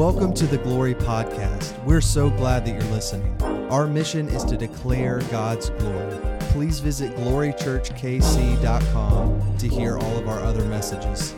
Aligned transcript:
Welcome 0.00 0.32
to 0.32 0.46
the 0.46 0.56
Glory 0.56 0.94
Podcast. 0.94 1.84
We're 1.84 2.00
so 2.00 2.30
glad 2.30 2.64
that 2.64 2.70
you're 2.70 2.90
listening. 2.90 3.36
Our 3.70 3.86
mission 3.86 4.30
is 4.30 4.42
to 4.44 4.56
declare 4.56 5.20
God's 5.30 5.68
glory. 5.68 6.16
Please 6.52 6.80
visit 6.80 7.14
glorychurchkc.com 7.16 9.58
to 9.58 9.68
hear 9.68 9.98
all 9.98 10.16
of 10.16 10.26
our 10.26 10.38
other 10.38 10.64
messages. 10.64 11.34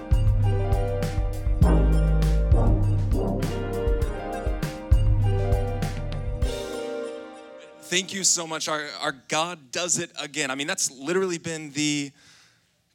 Thank 7.80 8.14
you 8.14 8.22
so 8.22 8.46
much. 8.46 8.68
Our, 8.68 8.86
our 9.00 9.16
God 9.26 9.72
does 9.72 9.98
it 9.98 10.12
again. 10.20 10.52
I 10.52 10.54
mean, 10.54 10.68
that's 10.68 10.88
literally 10.92 11.38
been 11.38 11.72
the 11.72 12.12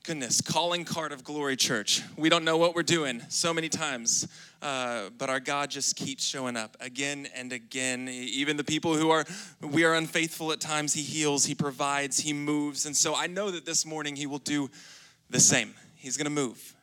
goodness 0.07 0.39
calling 0.39 0.85
card 0.85 1.11
of 1.11 1.21
Glory 1.21 1.57
Church. 1.57 2.01
We 2.15 2.29
don't 2.29 2.45
know 2.45 2.55
what 2.55 2.75
we're 2.75 2.81
doing 2.81 3.21
so 3.27 3.53
many 3.53 3.67
times, 3.67 4.25
uh, 4.61 5.09
but 5.17 5.29
our 5.29 5.41
God 5.41 5.69
just 5.69 5.97
keeps 5.97 6.23
showing 6.23 6.55
up 6.55 6.77
again 6.79 7.27
and 7.35 7.51
again. 7.51 8.07
Even 8.07 8.55
the 8.55 8.63
people 8.63 8.95
who 8.95 9.09
are 9.09 9.25
we 9.59 9.83
are 9.83 9.95
unfaithful 9.95 10.53
at 10.53 10.61
times, 10.61 10.93
He 10.93 11.01
heals, 11.01 11.43
He 11.43 11.55
provides, 11.55 12.19
He 12.19 12.31
moves, 12.31 12.85
and 12.85 12.95
so 12.95 13.15
I 13.15 13.27
know 13.27 13.51
that 13.51 13.65
this 13.65 13.85
morning 13.85 14.15
He 14.15 14.27
will 14.27 14.39
do 14.39 14.71
the 15.29 15.41
same. 15.41 15.73
He's 15.97 16.15
going 16.15 16.23
to 16.23 16.31
move. 16.31 16.76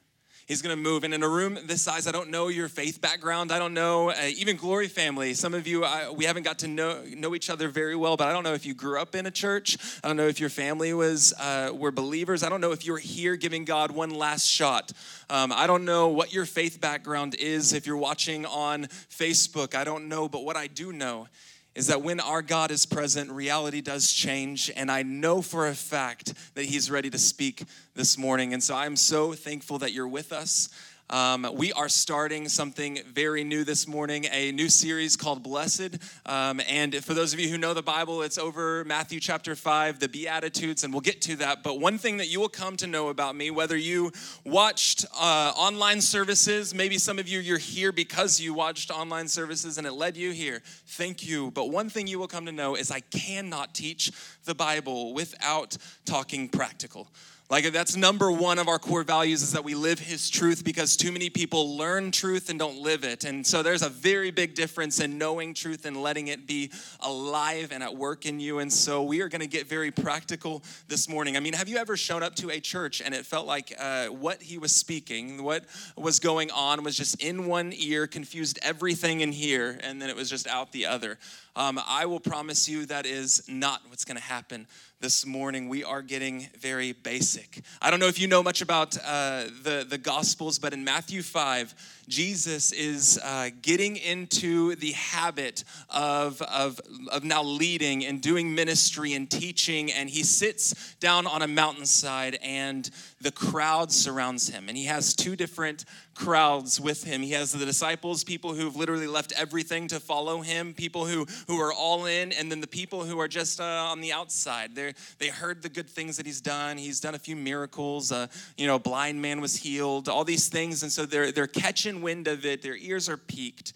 He's 0.47 0.61
going 0.61 0.77
to 0.77 0.83
move. 0.83 1.05
And 1.05 1.15
in 1.15 1.23
a 1.23 1.29
room 1.29 1.59
this 1.65 1.83
size, 1.83 2.07
I 2.07 2.13
don't 2.13 2.31
know 2.31 2.49
your 2.49 2.69
faith 2.69 3.01
background. 3.01 3.51
I 3.51 3.59
don't 3.59 3.73
know, 3.73 4.11
uh, 4.11 4.15
even 4.37 4.57
Glory 4.57 4.89
family. 4.89 5.33
Some 5.33 5.55
of 5.55 5.67
you, 5.67 5.85
I, 5.85 6.11
we 6.11 6.27
haven't 6.27 6.43
got 6.43 6.59
to 6.61 6.69
know, 6.69 7.03
know 7.17 7.35
each 7.35 7.49
other 7.49 7.69
very 7.69 7.97
well, 7.97 8.17
but 8.17 8.29
I 8.29 8.33
don't 8.33 8.45
know 8.45 8.53
if 8.53 8.67
you 8.67 8.75
grew 8.75 9.01
up 9.01 9.15
in 9.15 9.25
a 9.25 9.31
church. 9.31 9.79
I 10.03 10.09
don't 10.09 10.19
know 10.19 10.27
if 10.27 10.41
your 10.41 10.51
family 10.51 10.93
was 10.93 11.33
uh, 11.41 11.71
were 11.73 11.91
believers. 11.91 12.43
I 12.43 12.51
don't 12.51 12.61
know 12.61 12.73
if 12.73 12.85
you're 12.85 12.99
here 12.99 13.37
giving 13.37 13.65
God 13.65 13.91
one 13.91 14.11
last 14.11 14.47
shot. 14.47 14.93
Um, 15.31 15.51
I 15.51 15.67
don't 15.67 15.87
know 15.87 16.09
what 16.09 16.35
your 16.35 16.45
faith 16.45 16.81
background 16.81 17.35
is. 17.35 17.73
If 17.73 17.87
you're 17.87 17.97
watching 17.97 18.45
on 18.45 18.85
Facebook, 18.85 19.75
I 19.75 19.85
don't 19.85 20.09
know. 20.09 20.29
But 20.29 20.45
what 20.45 20.57
I 20.57 20.67
do 20.67 20.93
know 20.93 21.27
is 21.75 21.89
that 21.89 22.03
when 22.03 22.21
our 22.21 22.43
God 22.43 22.71
is 22.71 22.87
present, 22.87 23.31
reality 23.31 23.81
does 23.81 24.13
change. 24.13 24.71
And 24.77 24.91
I 24.91 25.03
know 25.03 25.43
for 25.43 25.67
a 25.67 25.75
fact 25.75 26.35
that 26.55 26.65
He's 26.65 26.91
ready 26.91 27.11
to 27.11 27.19
speak 27.19 27.65
this 27.95 28.17
morning. 28.17 28.53
And 28.53 28.63
so 28.63 28.75
I'm 28.75 28.97
so 28.97 29.33
thankful 29.33 29.79
that 29.79 29.93
you're 29.93 30.09
with 30.09 30.33
us. 30.33 30.69
Um, 31.15 31.49
we 31.55 31.73
are 31.75 31.89
starting 31.89 32.49
something 32.49 32.99
very 33.07 33.45
new 33.45 33.63
this 33.63 33.87
morning, 33.87 34.27
a 34.33 34.51
new 34.51 34.69
series 34.69 35.15
called 35.15 35.45
Blessed. 35.45 35.97
Um, 36.27 36.61
and 36.69 36.93
for 37.05 37.15
those 37.15 37.33
of 37.33 37.39
you 37.39 37.49
who 37.49 37.57
know 37.57 37.73
the 37.73 37.83
Bible, 37.83 38.23
it's 38.23 38.37
over 38.37 38.85
Matthew 38.85 39.21
chapter 39.21 39.55
5, 39.55 40.01
the 40.01 40.09
Beatitudes, 40.09 40.83
and 40.83 40.93
we'll 40.93 41.03
get 41.03 41.23
to 41.23 41.37
that. 41.37 41.63
But 41.63 41.79
one 41.79 41.99
thing 41.99 42.17
that 42.17 42.27
you 42.27 42.41
will 42.41 42.49
come 42.49 42.77
to 42.79 42.89
know 42.89 43.11
about 43.11 43.37
me, 43.37 43.53
whether 43.53 43.77
you 43.77 44.11
watched 44.43 45.07
uh, 45.15 45.53
online 45.57 46.01
services, 46.01 46.75
maybe 46.75 46.99
some 46.99 47.21
of 47.21 47.29
you, 47.29 47.39
you're 47.39 47.59
here 47.59 47.93
because 47.93 48.41
you 48.41 48.53
watched 48.53 48.91
online 48.91 49.29
services 49.29 49.79
and 49.79 49.87
it 49.87 49.93
led 49.93 50.17
you 50.17 50.33
here. 50.33 50.63
Thank 50.85 51.25
you. 51.25 51.53
But 51.53 51.71
one 51.71 51.91
thing 51.91 52.09
you 52.09 52.19
will 52.19 52.27
come 52.27 52.47
to 52.47 52.53
know 52.53 52.75
is 52.75 52.91
I 52.91 52.99
cannot 52.99 53.73
teach 53.73 54.11
the 54.47 54.55
Bible 54.57 55.15
without 55.15 55.77
talking 56.07 56.49
practical. 56.49 57.07
Like 57.51 57.71
that's 57.73 57.95
number 57.95 58.33
one 58.33 58.59
of 58.59 58.69
our 58.69 58.79
core 58.79 59.03
values 59.03 59.43
is 59.43 59.53
that 59.53 59.65
we 59.65 59.75
live 59.75 59.99
his 59.99 60.31
truth 60.31 60.65
because 60.65 60.97
too 60.97 61.13
many 61.13 61.29
people 61.29 61.77
learn 61.77 62.11
truth 62.11 62.49
and 62.49 62.59
don't 62.59 62.79
live 62.79 63.05
it. 63.05 63.25
And 63.25 63.47
so 63.47 63.63
there's 63.63 63.83
a 63.83 63.91
very 63.91 64.31
big 64.31 64.55
difference 64.55 64.99
in 64.99 65.19
knowing 65.19 65.53
truth 65.53 65.85
and 65.85 66.03
letting 66.03 66.29
it 66.29 66.47
be 66.47 66.73
alive 67.01 67.71
and 67.71 67.83
at 67.83 67.95
work 67.95 68.25
in 68.25 68.41
you. 68.41 68.61
And 68.61 68.73
so 68.73 69.03
we 69.03 69.21
are 69.21 69.29
going 69.29 69.43
to 69.43 69.47
get 69.47 69.67
very 69.67 69.91
practical 69.91 70.63
this 70.89 71.07
morning. 71.07 71.37
I 71.37 71.41
mean, 71.41 71.53
have 71.53 71.69
you 71.69 71.77
ever 71.77 71.99
shown 71.99 72.23
up 72.23 72.35
to 72.37 72.51
a 72.51 72.61
church 72.61 73.03
and 73.03 73.15
it 73.15 73.27
felt 73.27 73.47
like 73.47 73.75
uh, 73.79 74.07
what 74.07 74.41
he 74.41 74.57
was 74.57 74.73
speaking, 74.73 75.43
what 75.43 75.67
was 75.99 76.21
going 76.21 76.51
on 76.51 76.83
was 76.83 76.97
just 76.97 77.23
in 77.23 77.47
one 77.47 77.75
ear, 77.77 78.07
confused 78.07 78.59
everything 78.63 79.21
in 79.21 79.33
here, 79.33 79.79
and 79.83 80.01
then 80.01 80.09
it 80.09 80.17
was 80.17 80.31
just 80.31 80.47
out 80.47 80.73
the 80.73 80.87
other? 80.87 81.19
Um, 81.57 81.79
I 81.87 82.07
will 82.07 82.21
promise 82.21 82.69
you 82.69 82.87
that 82.87 83.05
is 83.07 83.43
not 83.49 83.83
what's 83.89 84.05
going 84.07 84.17
to 84.17 84.23
happen 84.23 84.67
this 85.05 85.27
morning. 85.27 85.69
We 85.69 85.85
are 85.85 86.01
getting 86.01 86.49
very 86.59 86.93
basic. 86.93 87.61
I 87.83 87.91
don't 87.91 88.01
know 88.01 88.07
if 88.07 88.19
you 88.19 88.27
know 88.27 88.43
much 88.43 88.63
about 88.63 88.97
uh, 89.05 89.45
the, 89.63 89.87
the 89.87 89.99
Gospels, 89.99 90.59
but 90.59 90.73
in 90.73 90.83
Matthew 90.83 91.21
5, 91.21 91.75
Jesus 92.09 92.73
is 92.73 93.21
uh, 93.23 93.51
getting 93.61 93.97
into 93.99 94.75
the 94.77 94.93
habit 94.93 95.65
of, 95.91 96.41
of, 96.41 96.81
of 97.13 97.23
now 97.23 97.43
leading 97.43 98.07
and 98.07 98.23
doing 98.23 98.55
ministry 98.55 99.13
and 99.13 99.31
teaching, 99.31 99.93
and 99.93 100.09
he 100.09 100.23
sits 100.23 100.95
down 101.01 101.27
on 101.27 101.43
a 101.43 101.49
mountainside, 101.49 102.39
and 102.43 102.89
the 103.21 103.31
crowd 103.31 103.93
surrounds 103.93 104.49
him. 104.49 104.71
And 104.71 104.79
he 104.79 104.87
has 104.87 105.13
two 105.13 105.37
different 105.37 105.85
crowds 106.15 106.81
with 106.81 107.05
him. 107.05 107.23
He 107.23 107.33
has 107.33 107.53
the 107.53 107.65
disciples, 107.65 108.25
people 108.25 108.55
who've 108.55 108.77
literally 108.77 109.07
left 109.07 109.33
everything 109.37 109.89
to 109.89 110.01
follow 110.01 110.41
him, 110.41 110.75
people 110.75 111.07
who, 111.07 111.27
who 111.47 111.61
are 111.61 111.73
all 111.73 112.07
in, 112.07 112.33
and 112.33 112.51
then 112.51 112.61
the 112.61 112.67
people 112.67 113.05
who 113.05 113.19
are 113.21 113.29
just 113.29 113.61
uh, 113.61 113.65
on 113.65 114.01
the 114.01 114.13
outside. 114.13 114.75
They 114.75 114.95
they 115.19 115.29
heard 115.29 115.63
the 115.63 115.69
good 115.69 115.89
things 115.89 116.17
that 116.17 116.27
he's 116.27 116.41
done. 116.41 116.79
He's 116.79 117.01
done 117.01 117.15
a 117.15 117.19
few 117.19 117.37
miracles. 117.37 118.13
Uh, 118.13 118.27
you 118.57 118.67
know, 118.67 118.79
blind 118.79 119.21
man 119.21 119.41
was 119.41 119.57
healed, 119.57 120.09
all 120.09 120.25
these 120.25 120.49
things. 120.49 120.83
And 120.83 120.93
so 120.93 121.07
they're, 121.07 121.33
they're 121.33 121.47
catching 121.47 122.03
wind 122.03 122.29
of 122.29 122.45
it. 122.45 122.63
Their 122.63 122.77
ears 122.77 123.09
are 123.09 123.17
peaked 123.17 123.73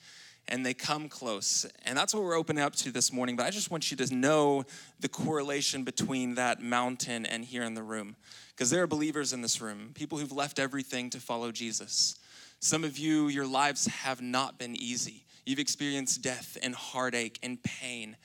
and 0.49 0.65
they 0.65 0.75
come 0.75 1.09
close. 1.09 1.67
And 1.85 1.97
that's 1.97 2.15
what 2.15 2.23
we're 2.23 2.37
opening 2.37 2.63
up 2.63 2.75
to 2.77 2.91
this 2.91 3.13
morning. 3.13 3.37
But 3.37 3.47
I 3.47 3.51
just 3.51 3.71
want 3.71 3.91
you 3.91 3.97
to 3.99 4.15
know 4.15 4.65
the 5.01 5.09
correlation 5.09 5.85
between 5.85 6.35
that 6.37 6.63
mountain 6.63 7.27
and 7.27 7.45
here 7.45 7.63
in 7.63 7.75
the 7.75 7.83
room. 7.83 8.17
Because 8.51 8.71
there 8.71 8.83
are 8.83 8.87
believers 8.89 9.33
in 9.33 9.43
this 9.43 9.61
room, 9.61 9.91
people 9.95 10.19
who've 10.19 10.33
left 10.33 10.59
everything 10.59 11.11
to 11.11 11.21
follow 11.21 11.53
Jesus. 11.53 12.19
Some 12.61 12.85
of 12.85 12.99
you, 12.99 13.29
your 13.29 13.47
lives 13.47 13.87
have 13.87 14.21
not 14.21 14.59
been 14.59 14.75
easy. 14.75 15.25
You've 15.47 15.59
experienced 15.59 16.23
death 16.23 16.59
and 16.63 16.75
heartache 16.75 17.39
and 17.43 17.63
pain. 17.63 18.17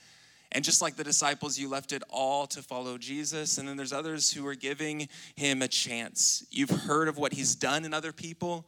And 0.52 0.64
just 0.64 0.82
like 0.82 0.96
the 0.96 1.04
disciples, 1.04 1.58
you 1.58 1.68
left 1.68 1.92
it 1.92 2.02
all 2.08 2.46
to 2.48 2.62
follow 2.62 2.96
Jesus. 2.98 3.58
And 3.58 3.68
then 3.68 3.76
there's 3.76 3.92
others 3.92 4.32
who 4.32 4.46
are 4.46 4.54
giving 4.54 5.08
him 5.34 5.62
a 5.62 5.68
chance. 5.68 6.46
You've 6.50 6.70
heard 6.70 7.08
of 7.08 7.18
what 7.18 7.32
he's 7.32 7.54
done 7.54 7.84
in 7.84 7.92
other 7.92 8.12
people. 8.12 8.66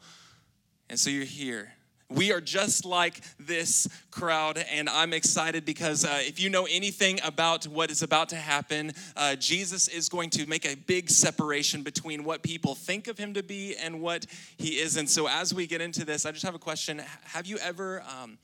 And 0.88 0.99
so 0.99 1.10
you're 1.10 1.25
here. 1.25 1.72
We 2.09 2.33
are 2.33 2.41
just 2.41 2.84
like 2.84 3.21
this 3.41 3.89
crowd, 4.12 4.59
and 4.59 4.89
I'm 4.89 5.12
excited 5.12 5.65
because 5.65 6.05
uh, 6.05 6.21
if 6.21 6.39
you 6.39 6.49
know 6.49 6.67
anything 6.71 7.19
about 7.25 7.65
what 7.65 7.91
is 7.91 8.03
about 8.03 8.28
to 8.28 8.37
happen, 8.37 8.93
uh, 9.17 9.34
Jesus 9.34 9.89
is 9.89 10.09
going 10.09 10.31
to 10.31 10.47
make 10.47 10.65
a 10.65 10.77
big 10.77 11.11
separation 11.11 11.83
between 11.83 12.22
what 12.22 12.43
people 12.43 12.77
think 12.77 13.09
of 13.09 13.19
him 13.19 13.34
to 13.34 13.43
be 13.43 13.75
and 13.75 14.00
what 14.00 14.27
he 14.56 14.78
is. 14.78 14.97
And 14.97 15.11
so, 15.11 15.27
as 15.28 15.53
we 15.53 15.66
get 15.66 15.81
into 15.81 16.05
this, 16.05 16.25
I 16.27 16.31
just 16.31 16.45
have 16.45 16.55
a 16.55 16.61
question 16.61 17.03
Have 17.25 17.47
you 17.47 17.59
ever 17.59 18.03
um, 18.03 18.39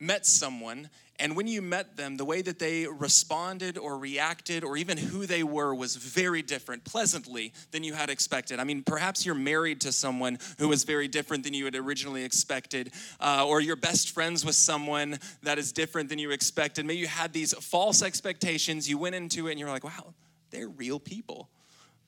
met 0.00 0.26
someone 0.26 0.88
and 1.20 1.36
when 1.36 1.46
you 1.46 1.60
met 1.60 1.98
them, 1.98 2.16
the 2.16 2.24
way 2.24 2.40
that 2.40 2.58
they 2.58 2.86
responded 2.86 3.76
or 3.76 3.98
reacted 3.98 4.64
or 4.64 4.78
even 4.78 4.96
who 4.96 5.26
they 5.26 5.42
were 5.42 5.74
was 5.74 5.94
very 5.94 6.40
different, 6.40 6.82
pleasantly, 6.82 7.52
than 7.72 7.84
you 7.84 7.92
had 7.92 8.08
expected. 8.08 8.58
I 8.58 8.64
mean, 8.64 8.82
perhaps 8.82 9.26
you're 9.26 9.34
married 9.34 9.82
to 9.82 9.92
someone 9.92 10.38
who 10.58 10.68
was 10.68 10.84
very 10.84 11.08
different 11.08 11.44
than 11.44 11.52
you 11.52 11.66
had 11.66 11.76
originally 11.76 12.24
expected, 12.24 12.90
uh, 13.20 13.44
or 13.46 13.60
you're 13.60 13.76
best 13.76 14.12
friends 14.12 14.46
with 14.46 14.54
someone 14.54 15.18
that 15.42 15.58
is 15.58 15.72
different 15.72 16.08
than 16.08 16.18
you 16.18 16.30
expected. 16.30 16.86
Maybe 16.86 17.00
you 17.00 17.06
had 17.06 17.34
these 17.34 17.52
false 17.52 18.02
expectations, 18.02 18.88
you 18.88 18.96
went 18.96 19.14
into 19.14 19.48
it, 19.48 19.50
and 19.50 19.60
you're 19.60 19.68
like, 19.68 19.84
wow, 19.84 20.14
they're 20.50 20.68
real 20.68 20.98
people 20.98 21.50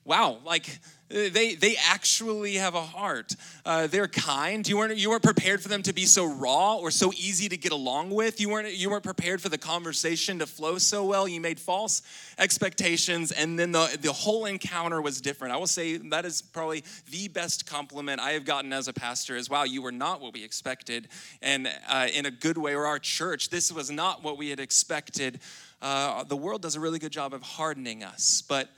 wow 0.05 0.37
like 0.45 0.79
they 1.13 1.53
they 1.53 1.75
actually 1.77 2.55
have 2.55 2.73
a 2.73 2.81
heart. 2.81 3.35
Uh, 3.65 3.87
they're 3.87 4.07
kind. 4.07 4.67
You 4.67 4.77
weren't 4.77 4.97
you 4.97 5.11
weren't 5.11 5.23
prepared 5.23 5.61
for 5.61 5.67
them 5.67 5.83
to 5.83 5.93
be 5.93 6.05
so 6.05 6.25
raw 6.25 6.77
or 6.77 6.89
so 6.89 7.13
easy 7.13 7.47
to 7.49 7.57
get 7.57 7.71
along 7.71 8.09
with. 8.09 8.41
You 8.41 8.49
weren't 8.49 8.73
you 8.73 8.89
weren't 8.89 9.03
prepared 9.03 9.39
for 9.39 9.49
the 9.49 9.57
conversation 9.57 10.39
to 10.39 10.47
flow 10.47 10.79
so 10.79 11.05
well. 11.05 11.27
You 11.27 11.39
made 11.39 11.59
false 11.59 12.01
expectations 12.39 13.31
and 13.31 13.59
then 13.59 13.71
the 13.71 13.95
the 14.01 14.11
whole 14.11 14.45
encounter 14.45 15.01
was 15.01 15.21
different. 15.21 15.53
I 15.53 15.57
will 15.57 15.67
say 15.67 15.97
that 15.97 16.25
is 16.25 16.41
probably 16.41 16.83
the 17.11 17.27
best 17.27 17.65
compliment 17.65 18.19
i 18.19 18.31
have 18.31 18.45
gotten 18.45 18.73
as 18.73 18.87
a 18.87 18.93
pastor 18.93 19.35
is 19.35 19.49
wow 19.49 19.63
you 19.63 19.81
were 19.81 19.91
not 19.91 20.21
what 20.21 20.33
we 20.33 20.43
expected 20.43 21.07
and 21.41 21.69
uh, 21.89 22.07
in 22.13 22.25
a 22.25 22.31
good 22.31 22.57
way 22.57 22.75
or 22.75 22.85
our 22.85 22.99
church 22.99 23.49
this 23.49 23.71
was 23.71 23.91
not 23.91 24.23
what 24.23 24.37
we 24.37 24.49
had 24.49 24.59
expected. 24.59 25.39
Uh, 25.81 26.23
the 26.23 26.37
world 26.37 26.61
does 26.61 26.75
a 26.75 26.79
really 26.79 26.99
good 26.99 27.11
job 27.11 27.33
of 27.33 27.41
hardening 27.41 28.03
us 28.03 28.43
but 28.47 28.69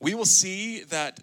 we 0.00 0.14
will 0.14 0.24
see 0.24 0.84
that 0.84 1.20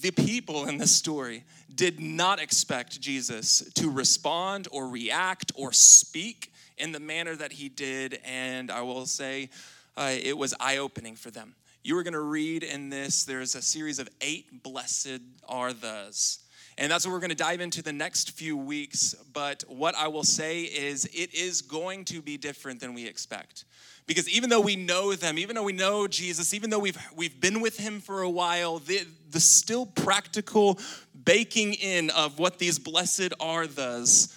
the 0.00 0.10
people 0.10 0.66
in 0.68 0.78
this 0.78 0.92
story 0.92 1.44
did 1.74 1.98
not 2.00 2.40
expect 2.40 3.00
Jesus 3.00 3.60
to 3.74 3.90
respond 3.90 4.68
or 4.70 4.88
react 4.88 5.52
or 5.56 5.72
speak 5.72 6.52
in 6.78 6.92
the 6.92 7.00
manner 7.00 7.34
that 7.34 7.52
he 7.52 7.68
did. 7.68 8.20
And 8.24 8.70
I 8.70 8.82
will 8.82 9.06
say 9.06 9.50
uh, 9.96 10.12
it 10.12 10.36
was 10.36 10.54
eye 10.60 10.76
opening 10.78 11.16
for 11.16 11.30
them. 11.30 11.54
You 11.82 11.98
are 11.98 12.02
going 12.02 12.14
to 12.14 12.20
read 12.20 12.62
in 12.62 12.88
this, 12.88 13.24
there's 13.24 13.54
a 13.54 13.62
series 13.62 13.98
of 13.98 14.08
eight 14.20 14.62
blessed 14.62 15.20
are 15.48 15.72
those. 15.72 16.38
And 16.76 16.90
that's 16.90 17.06
what 17.06 17.12
we're 17.12 17.20
going 17.20 17.30
to 17.30 17.36
dive 17.36 17.60
into 17.60 17.82
the 17.82 17.92
next 17.92 18.32
few 18.32 18.56
weeks. 18.56 19.14
But 19.32 19.64
what 19.68 19.94
I 19.94 20.08
will 20.08 20.24
say 20.24 20.62
is, 20.62 21.04
it 21.06 21.34
is 21.34 21.62
going 21.62 22.04
to 22.06 22.20
be 22.20 22.36
different 22.36 22.80
than 22.80 22.94
we 22.94 23.06
expect. 23.06 23.64
Because 24.06 24.28
even 24.28 24.50
though 24.50 24.60
we 24.60 24.76
know 24.76 25.14
them, 25.14 25.38
even 25.38 25.56
though 25.56 25.62
we 25.62 25.72
know 25.72 26.06
Jesus, 26.06 26.52
even 26.52 26.70
though 26.70 26.78
we've, 26.78 26.98
we've 27.16 27.40
been 27.40 27.60
with 27.60 27.78
him 27.78 28.00
for 28.00 28.22
a 28.22 28.30
while, 28.30 28.78
the, 28.78 29.06
the 29.30 29.40
still 29.40 29.86
practical 29.86 30.78
baking 31.24 31.74
in 31.74 32.10
of 32.10 32.38
what 32.38 32.58
these 32.58 32.78
blessed 32.78 33.32
are 33.40 33.66
those 33.66 34.36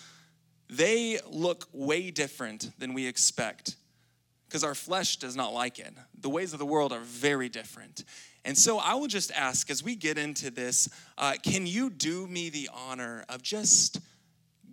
they 0.69 1.19
look 1.29 1.67
way 1.71 2.11
different 2.11 2.71
than 2.79 2.93
we 2.93 3.07
expect 3.07 3.75
because 4.47 4.63
our 4.63 4.75
flesh 4.75 5.17
does 5.17 5.35
not 5.35 5.53
like 5.53 5.79
it. 5.79 5.93
The 6.19 6.29
ways 6.29 6.53
of 6.53 6.59
the 6.59 6.65
world 6.65 6.93
are 6.93 7.01
very 7.01 7.49
different. 7.49 8.03
And 8.47 8.57
so 8.57 8.79
I 8.79 8.95
will 8.95 9.07
just 9.07 9.29
ask 9.33 9.69
as 9.69 9.83
we 9.83 9.97
get 9.97 10.17
into 10.17 10.49
this, 10.49 10.87
uh, 11.17 11.33
can 11.43 11.67
you 11.67 11.89
do 11.89 12.25
me 12.25 12.49
the 12.49 12.69
honor 12.73 13.25
of 13.27 13.43
just 13.43 13.99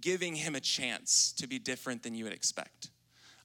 giving 0.00 0.36
him 0.36 0.54
a 0.54 0.60
chance 0.60 1.32
to 1.38 1.48
be 1.48 1.58
different 1.58 2.04
than 2.04 2.14
you 2.14 2.22
would 2.22 2.32
expect? 2.32 2.90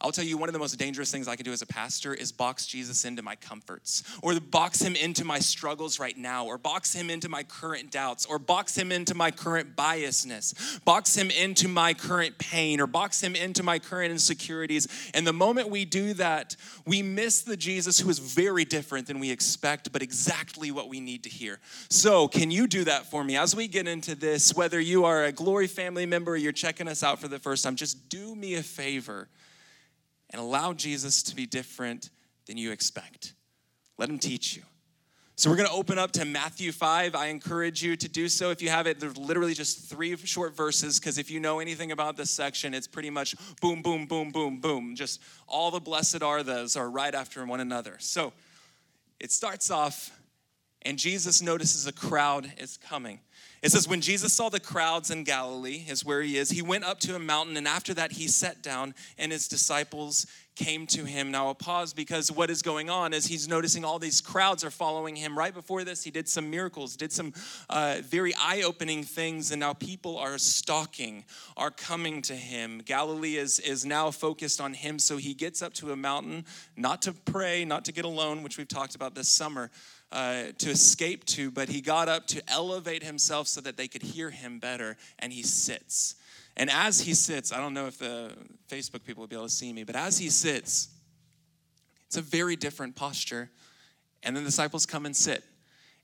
I'll 0.02 0.14
tell 0.14 0.24
you, 0.24 0.38
one 0.38 0.48
of 0.48 0.54
the 0.54 0.60
most 0.60 0.80
dangerous 0.80 1.12
things 1.12 1.28
I 1.28 1.36
can 1.36 1.44
do 1.44 1.52
as 1.52 1.62
a 1.62 1.66
pastor 1.66 2.14
is 2.14 2.32
box 2.32 2.66
Jesus 2.66 3.04
into 3.04 3.22
my 3.22 3.36
comforts, 3.36 4.02
or 4.22 4.40
box 4.40 4.82
him 4.82 4.96
into 4.96 5.26
my 5.26 5.40
struggles 5.40 6.00
right 6.00 6.18
now, 6.18 6.46
or 6.46 6.58
box 6.58 6.94
him 6.94 7.10
into 7.10 7.28
my 7.28 7.44
current 7.44 7.92
doubts, 7.92 8.26
or 8.26 8.40
box 8.40 8.78
him 8.78 8.94
into 8.94 9.14
my 9.14 9.30
current 9.30 9.76
biasness, 9.76 10.84
box 10.86 11.16
him 11.16 11.30
into 11.30 11.68
my 11.68 11.94
current 11.94 12.38
pain, 12.38 12.80
or 12.80 12.88
box 12.88 13.22
him 13.22 13.36
into 13.36 13.62
my 13.62 13.78
current 13.78 14.14
insecurities. 14.14 14.88
And 15.14 15.28
the 15.28 15.34
moment 15.34 15.68
we 15.68 15.84
do 15.84 16.14
that, 16.14 16.56
we 16.86 17.02
miss 17.02 17.42
the 17.42 17.58
Jesus 17.58 18.00
who 18.00 18.10
is 18.10 18.20
very 18.20 18.64
different 18.64 19.06
than 19.06 19.20
we 19.20 19.32
expect, 19.32 19.92
but 19.92 20.02
exactly 20.02 20.72
what 20.72 20.88
we 20.88 21.02
need 21.02 21.24
to 21.24 21.30
hear. 21.30 21.60
So, 21.90 22.30
can 22.30 22.52
you 22.52 22.68
do 22.68 22.86
that 22.86 23.06
for 23.08 23.26
me 23.26 23.36
as 23.36 23.54
we 23.54 23.68
get 23.68 23.86
into 23.86 24.16
this? 24.16 24.56
Whether 24.56 24.80
you 24.80 25.04
are 25.04 25.26
a 25.26 25.34
Glory 25.34 25.68
family 25.68 26.06
member 26.06 26.32
or 26.32 26.38
you're 26.38 26.54
checking 26.54 26.88
us 26.88 27.04
out 27.04 27.20
for 27.20 27.28
the 27.28 27.40
first 27.40 27.66
time, 27.66 27.76
just 27.76 28.08
do 28.08 28.34
me 28.34 28.56
a 28.56 28.64
favor 28.64 29.28
and 30.32 30.42
allow 30.42 30.74
Jesus 30.74 31.24
to 31.24 31.36
be 31.36 31.46
different 31.46 32.10
than 32.48 32.58
you 32.58 32.72
expect. 32.72 33.34
Let 33.98 34.10
him 34.10 34.20
teach 34.20 34.56
you. 34.56 34.64
So 35.40 35.50
we're 35.50 35.56
going 35.56 35.70
to 35.70 35.76
open 35.76 35.98
up 35.98 36.12
to 36.12 36.26
Matthew 36.26 36.74
5. 36.74 37.16
I 37.16 37.28
encourage 37.28 37.82
you 37.82 37.96
to 37.96 38.10
do 38.10 38.28
so 38.28 38.52
if 38.52 38.62
you 38.62 38.68
have 38.68 38.88
it. 38.88 39.00
There's 39.00 39.18
literally 39.18 39.54
just 39.54 39.90
three 39.90 40.18
short 40.18 40.54
verses 40.54 41.00
because 41.00 41.18
if 41.18 41.32
you 41.32 41.40
know 41.40 41.60
anything 41.60 41.94
about 41.94 42.18
this 42.18 42.30
section, 42.30 42.74
it's 42.74 42.88
pretty 42.88 43.10
much 43.10 43.36
boom, 43.62 43.82
boom, 43.82 44.06
boom, 44.06 44.32
boom, 44.32 44.60
boom. 44.60 44.96
Just 44.98 45.22
all 45.48 45.72
the 45.72 45.80
blessed 45.80 46.22
are 46.24 46.44
those 46.44 46.76
are 46.76 46.90
right 46.90 47.16
after 47.16 47.46
one 47.46 47.62
another. 47.62 47.96
So 48.00 48.34
it 49.18 49.32
starts 49.32 49.72
off, 49.72 50.12
and 50.82 50.98
Jesus 50.98 51.42
notices 51.42 51.88
a 51.88 51.94
crowd 51.94 52.52
is 52.58 52.76
coming. 52.76 53.22
It 53.62 53.72
says, 53.72 53.88
When 53.88 54.02
Jesus 54.02 54.34
saw 54.34 54.50
the 54.50 54.60
crowds 54.60 55.12
in 55.12 55.24
Galilee, 55.24 55.86
is 55.88 56.06
where 56.06 56.22
he 56.22 56.38
is, 56.38 56.50
he 56.50 56.62
went 56.62 56.84
up 56.84 57.00
to 57.02 57.16
a 57.16 57.20
mountain, 57.20 57.58
and 57.58 57.68
after 57.68 57.94
that 57.94 58.14
he 58.14 58.28
sat 58.28 58.62
down, 58.62 58.94
and 59.18 59.32
his 59.32 59.48
disciples 59.48 60.26
came 60.60 60.86
to 60.86 61.06
him. 61.06 61.32
Now, 61.32 61.48
I'll 61.48 61.56
pause 61.56 61.94
because 61.94 62.32
what 62.32 62.50
is 62.50 62.62
going 62.62 62.90
on 62.90 63.14
is 63.14 63.26
he's 63.26 63.48
noticing 63.48 63.86
all 63.86 63.98
these 63.98 64.20
crowds 64.20 64.64
are 64.64 64.70
following 64.70 65.16
him. 65.16 65.38
Right 65.38 65.54
before 65.54 65.86
this, 65.86 66.04
he 66.04 66.12
did 66.12 66.28
some 66.28 66.50
miracles, 66.50 66.98
did 66.98 67.14
some 67.14 67.34
uh, 67.70 67.98
very 68.04 68.34
eye 68.36 68.64
opening 68.64 69.04
things, 69.04 69.52
and 69.52 69.60
now 69.62 69.74
people 69.74 70.18
are 70.18 70.38
stalking, 70.38 71.24
are 71.56 71.72
coming 71.72 72.22
to 72.24 72.36
him. 72.36 72.80
Galilee 72.80 73.38
is, 73.38 73.60
is 73.60 73.86
now 73.86 74.12
focused 74.12 74.60
on 74.60 74.74
him, 74.74 75.00
so 75.00 75.16
he 75.16 75.34
gets 75.34 75.62
up 75.62 75.74
to 75.76 75.94
a 75.94 75.96
mountain, 75.96 76.46
not 76.76 77.02
to 77.04 77.14
pray, 77.14 77.64
not 77.64 77.86
to 77.86 77.94
get 77.94 78.04
alone, 78.04 78.44
which 78.44 78.58
we've 78.58 78.68
talked 78.68 78.96
about 78.96 79.16
this 79.16 79.30
summer 79.30 79.72
uh, 80.12 80.46
to 80.58 80.70
escape 80.70 81.26
to, 81.26 81.52
but 81.52 81.70
he 81.70 81.82
got 81.82 82.10
up 82.10 82.28
to 82.28 82.42
elevate 82.50 83.04
himself 83.04 83.48
so 83.48 83.62
that 83.62 83.78
they 83.78 83.88
could 83.88 84.02
hear 84.02 84.30
him 84.30 84.60
better, 84.60 84.98
and 85.20 85.32
he 85.32 85.44
sits. 85.44 86.16
And 86.58 86.70
as 86.70 87.02
he 87.02 87.14
sits, 87.14 87.54
I 87.54 87.58
don't 87.58 87.74
know 87.74 87.88
if 87.88 87.98
the 88.00 88.34
Facebook 88.68 89.04
people 89.04 89.22
will 89.22 89.28
be 89.28 89.36
able 89.36 89.46
to 89.46 89.52
see 89.52 89.72
me, 89.72 89.84
but 89.84 89.96
as 89.96 90.18
he 90.18 90.30
sits, 90.30 90.90
it's 92.08 92.18
a 92.18 92.22
very 92.22 92.56
different 92.56 92.96
posture. 92.96 93.50
And 94.24 94.36
then 94.36 94.44
the 94.44 94.50
disciples 94.50 94.86
come 94.86 95.06
and 95.06 95.16
sit. 95.16 95.44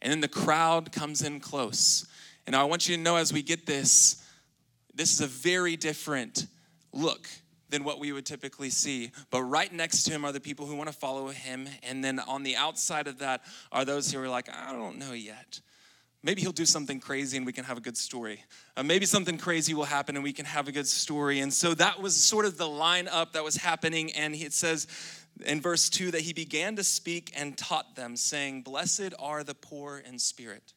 And 0.01 0.11
then 0.11 0.21
the 0.21 0.27
crowd 0.27 0.91
comes 0.91 1.23
in 1.23 1.39
close. 1.39 2.05
And 2.45 2.55
I 2.55 2.63
want 2.63 2.87
you 2.87 2.95
to 2.95 3.01
know 3.01 3.15
as 3.15 3.33
we 3.33 3.41
get 3.41 3.65
this, 3.65 4.23
this 4.93 5.11
is 5.11 5.21
a 5.21 5.27
very 5.27 5.75
different 5.75 6.45
look 6.93 7.27
than 7.69 7.83
what 7.83 7.99
we 7.99 8.11
would 8.11 8.25
typically 8.25 8.69
see. 8.69 9.11
But 9.29 9.43
right 9.43 9.71
next 9.71 10.03
to 10.03 10.11
him 10.11 10.25
are 10.25 10.31
the 10.31 10.39
people 10.39 10.65
who 10.65 10.75
want 10.75 10.89
to 10.89 10.95
follow 10.95 11.29
him. 11.29 11.67
And 11.83 12.03
then 12.03 12.19
on 12.19 12.43
the 12.43 12.55
outside 12.55 13.07
of 13.07 13.19
that 13.19 13.43
are 13.71 13.85
those 13.85 14.11
who 14.11 14.19
are 14.19 14.29
like, 14.29 14.49
I 14.49 14.71
don't 14.71 14.97
know 14.97 15.13
yet. 15.13 15.59
Maybe 16.23 16.41
he'll 16.41 16.51
do 16.51 16.65
something 16.65 16.99
crazy 16.99 17.37
and 17.37 17.45
we 17.45 17.53
can 17.53 17.65
have 17.65 17.77
a 17.77 17.81
good 17.81 17.97
story. 17.97 18.43
Uh, 18.75 18.81
maybe 18.81 19.05
something 19.05 19.37
crazy 19.37 19.75
will 19.75 19.85
happen 19.85 20.15
and 20.15 20.23
we 20.23 20.33
can 20.33 20.45
have 20.45 20.67
a 20.67 20.71
good 20.71 20.87
story. 20.87 21.39
And 21.39 21.53
so 21.53 21.75
that 21.75 22.01
was 22.01 22.15
sort 22.15 22.45
of 22.45 22.57
the 22.57 22.65
lineup 22.65 23.33
that 23.33 23.43
was 23.43 23.57
happening. 23.57 24.11
And 24.13 24.33
it 24.33 24.51
says 24.51 24.87
in 25.45 25.61
verse 25.61 25.87
2 25.87 26.11
that 26.11 26.21
he 26.21 26.33
began 26.33 26.75
to 26.77 26.83
speak 26.83 27.31
and 27.35 27.55
taught 27.55 27.95
them, 27.95 28.15
saying, 28.15 28.63
Blessed 28.63 29.13
are 29.19 29.43
the 29.43 29.53
poor 29.53 29.99
in 29.99 30.17
spirit, 30.17 30.73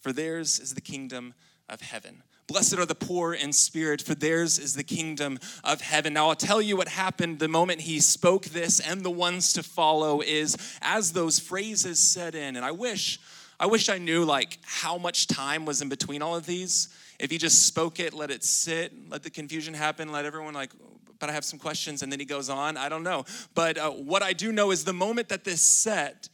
for 0.00 0.12
theirs 0.12 0.58
is 0.58 0.74
the 0.74 0.80
kingdom 0.82 1.32
of 1.68 1.80
heaven. 1.80 2.22
Blessed 2.48 2.78
are 2.78 2.86
the 2.86 2.94
poor 2.94 3.34
in 3.34 3.52
spirit, 3.52 4.00
for 4.00 4.14
theirs 4.14 4.58
is 4.58 4.72
the 4.74 4.82
kingdom 4.82 5.38
of 5.62 5.82
heaven. 5.82 6.14
Now, 6.14 6.30
I'll 6.30 6.34
tell 6.34 6.62
you 6.62 6.78
what 6.78 6.88
happened 6.88 7.40
the 7.40 7.46
moment 7.46 7.82
he 7.82 8.00
spoke 8.00 8.46
this 8.46 8.80
and 8.80 9.02
the 9.02 9.10
ones 9.10 9.52
to 9.52 9.62
follow 9.62 10.22
is 10.22 10.56
as 10.80 11.12
those 11.12 11.38
phrases 11.38 12.00
set 12.00 12.34
in. 12.34 12.56
And 12.56 12.64
I 12.64 12.70
wish, 12.70 13.20
I 13.60 13.66
wish 13.66 13.90
I 13.90 13.98
knew 13.98 14.24
like 14.24 14.58
how 14.64 14.96
much 14.96 15.26
time 15.26 15.66
was 15.66 15.82
in 15.82 15.90
between 15.90 16.22
all 16.22 16.34
of 16.36 16.46
these. 16.46 16.88
If 17.18 17.30
he 17.30 17.36
just 17.36 17.66
spoke 17.66 18.00
it, 18.00 18.14
let 18.14 18.30
it 18.30 18.42
sit, 18.42 18.94
let 19.10 19.22
the 19.22 19.30
confusion 19.30 19.74
happen, 19.74 20.10
let 20.10 20.24
everyone 20.24 20.54
like, 20.54 20.70
but 21.18 21.28
I 21.28 21.34
have 21.34 21.44
some 21.44 21.58
questions, 21.58 22.02
and 22.02 22.10
then 22.10 22.18
he 22.18 22.24
goes 22.24 22.48
on. 22.48 22.78
I 22.78 22.88
don't 22.88 23.02
know. 23.02 23.26
But 23.54 23.76
uh, 23.76 23.90
what 23.90 24.22
I 24.22 24.32
do 24.32 24.52
know 24.52 24.70
is 24.70 24.84
the 24.84 24.94
moment 24.94 25.28
that 25.28 25.44
this 25.44 25.60
set, 25.60 26.30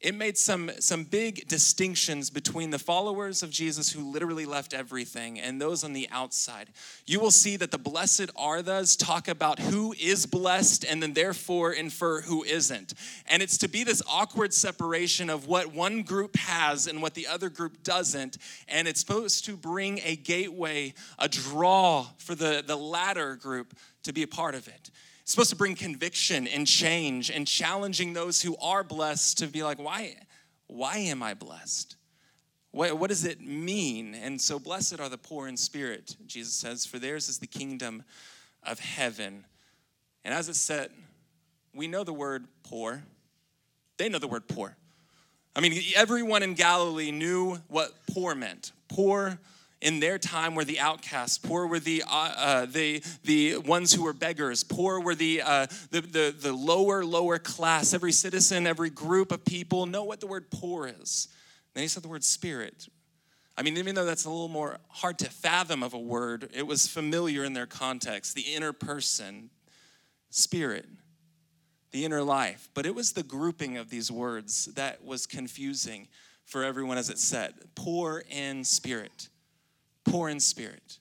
it 0.00 0.14
made 0.14 0.36
some, 0.36 0.70
some 0.78 1.04
big 1.04 1.48
distinctions 1.48 2.28
between 2.28 2.70
the 2.70 2.78
followers 2.78 3.42
of 3.42 3.50
Jesus 3.50 3.90
who 3.90 4.12
literally 4.12 4.44
left 4.44 4.74
everything 4.74 5.40
and 5.40 5.60
those 5.60 5.82
on 5.84 5.94
the 5.94 6.06
outside. 6.12 6.68
You 7.06 7.18
will 7.18 7.30
see 7.30 7.56
that 7.56 7.70
the 7.70 7.78
blessed 7.78 8.30
are 8.36 8.60
those 8.60 8.94
talk 8.94 9.26
about 9.26 9.58
who 9.58 9.94
is 9.98 10.26
blessed 10.26 10.84
and 10.84 11.02
then 11.02 11.14
therefore 11.14 11.72
infer 11.72 12.20
who 12.20 12.44
isn't. 12.44 12.92
And 13.26 13.42
it's 13.42 13.56
to 13.58 13.68
be 13.68 13.84
this 13.84 14.02
awkward 14.06 14.52
separation 14.52 15.30
of 15.30 15.46
what 15.46 15.72
one 15.72 16.02
group 16.02 16.36
has 16.36 16.86
and 16.86 17.00
what 17.00 17.14
the 17.14 17.26
other 17.26 17.48
group 17.48 17.82
doesn't. 17.82 18.36
And 18.68 18.86
it's 18.86 19.00
supposed 19.00 19.46
to 19.46 19.56
bring 19.56 20.00
a 20.04 20.14
gateway, 20.16 20.92
a 21.18 21.28
draw 21.28 22.06
for 22.18 22.34
the, 22.34 22.62
the 22.64 22.76
latter 22.76 23.34
group 23.34 23.74
to 24.02 24.12
be 24.12 24.22
a 24.22 24.28
part 24.28 24.54
of 24.54 24.68
it. 24.68 24.90
It's 25.26 25.32
supposed 25.32 25.50
to 25.50 25.56
bring 25.56 25.74
conviction 25.74 26.46
and 26.46 26.68
change 26.68 27.32
and 27.32 27.48
challenging 27.48 28.12
those 28.12 28.40
who 28.40 28.56
are 28.58 28.84
blessed 28.84 29.38
to 29.38 29.48
be 29.48 29.64
like, 29.64 29.76
why, 29.76 30.14
why 30.68 30.98
am 30.98 31.20
I 31.20 31.34
blessed? 31.34 31.96
What, 32.70 32.96
what 32.96 33.10
does 33.10 33.24
it 33.24 33.40
mean? 33.40 34.14
And 34.14 34.40
so, 34.40 34.60
blessed 34.60 35.00
are 35.00 35.08
the 35.08 35.18
poor 35.18 35.48
in 35.48 35.56
spirit, 35.56 36.14
Jesus 36.28 36.52
says, 36.52 36.86
for 36.86 37.00
theirs 37.00 37.28
is 37.28 37.40
the 37.40 37.48
kingdom 37.48 38.04
of 38.62 38.78
heaven. 38.78 39.44
And 40.24 40.32
as 40.32 40.48
it 40.48 40.54
said, 40.54 40.92
we 41.74 41.88
know 41.88 42.04
the 42.04 42.12
word 42.12 42.46
poor. 42.62 43.02
They 43.96 44.08
know 44.08 44.20
the 44.20 44.28
word 44.28 44.46
poor. 44.46 44.76
I 45.56 45.60
mean, 45.60 45.82
everyone 45.96 46.44
in 46.44 46.54
Galilee 46.54 47.10
knew 47.10 47.56
what 47.66 47.90
poor 48.14 48.36
meant. 48.36 48.70
Poor 48.86 49.40
in 49.80 50.00
their 50.00 50.18
time 50.18 50.54
were 50.54 50.64
the 50.64 50.80
outcasts. 50.80 51.38
Poor 51.38 51.66
were 51.66 51.78
the, 51.78 52.02
uh, 52.06 52.32
uh, 52.36 52.66
the, 52.66 53.02
the 53.24 53.58
ones 53.58 53.92
who 53.92 54.04
were 54.04 54.14
beggars. 54.14 54.64
Poor 54.64 55.00
were 55.00 55.14
the, 55.14 55.42
uh, 55.42 55.66
the, 55.90 56.00
the, 56.00 56.34
the 56.38 56.52
lower 56.52 57.04
lower 57.04 57.38
class. 57.38 57.92
Every 57.92 58.12
citizen 58.12 58.66
every 58.66 58.90
group 58.90 59.32
of 59.32 59.44
people 59.44 59.86
know 59.86 60.04
what 60.04 60.20
the 60.20 60.26
word 60.26 60.50
poor 60.50 60.86
is. 60.86 61.28
Then 61.74 61.82
he 61.82 61.88
said 61.88 62.02
the 62.02 62.08
word 62.08 62.24
spirit. 62.24 62.88
I 63.56 63.62
mean 63.62 63.76
even 63.76 63.94
though 63.94 64.04
that's 64.04 64.24
a 64.24 64.30
little 64.30 64.48
more 64.48 64.78
hard 64.88 65.18
to 65.20 65.30
fathom 65.30 65.82
of 65.82 65.94
a 65.94 65.98
word 65.98 66.50
it 66.54 66.66
was 66.66 66.86
familiar 66.86 67.44
in 67.44 67.52
their 67.52 67.66
context. 67.66 68.34
The 68.34 68.42
inner 68.42 68.72
person 68.72 69.50
spirit. 70.30 70.86
The 71.92 72.04
inner 72.04 72.22
life. 72.22 72.68
But 72.74 72.86
it 72.86 72.94
was 72.94 73.12
the 73.12 73.22
grouping 73.22 73.76
of 73.76 73.90
these 73.90 74.10
words 74.10 74.66
that 74.74 75.04
was 75.04 75.26
confusing 75.26 76.08
for 76.44 76.64
everyone 76.64 76.96
as 76.96 77.10
it 77.10 77.18
said. 77.18 77.54
Poor 77.74 78.24
in 78.30 78.64
spirit 78.64 79.28
poor 80.08 80.28
in 80.28 80.40
spirit. 80.40 80.98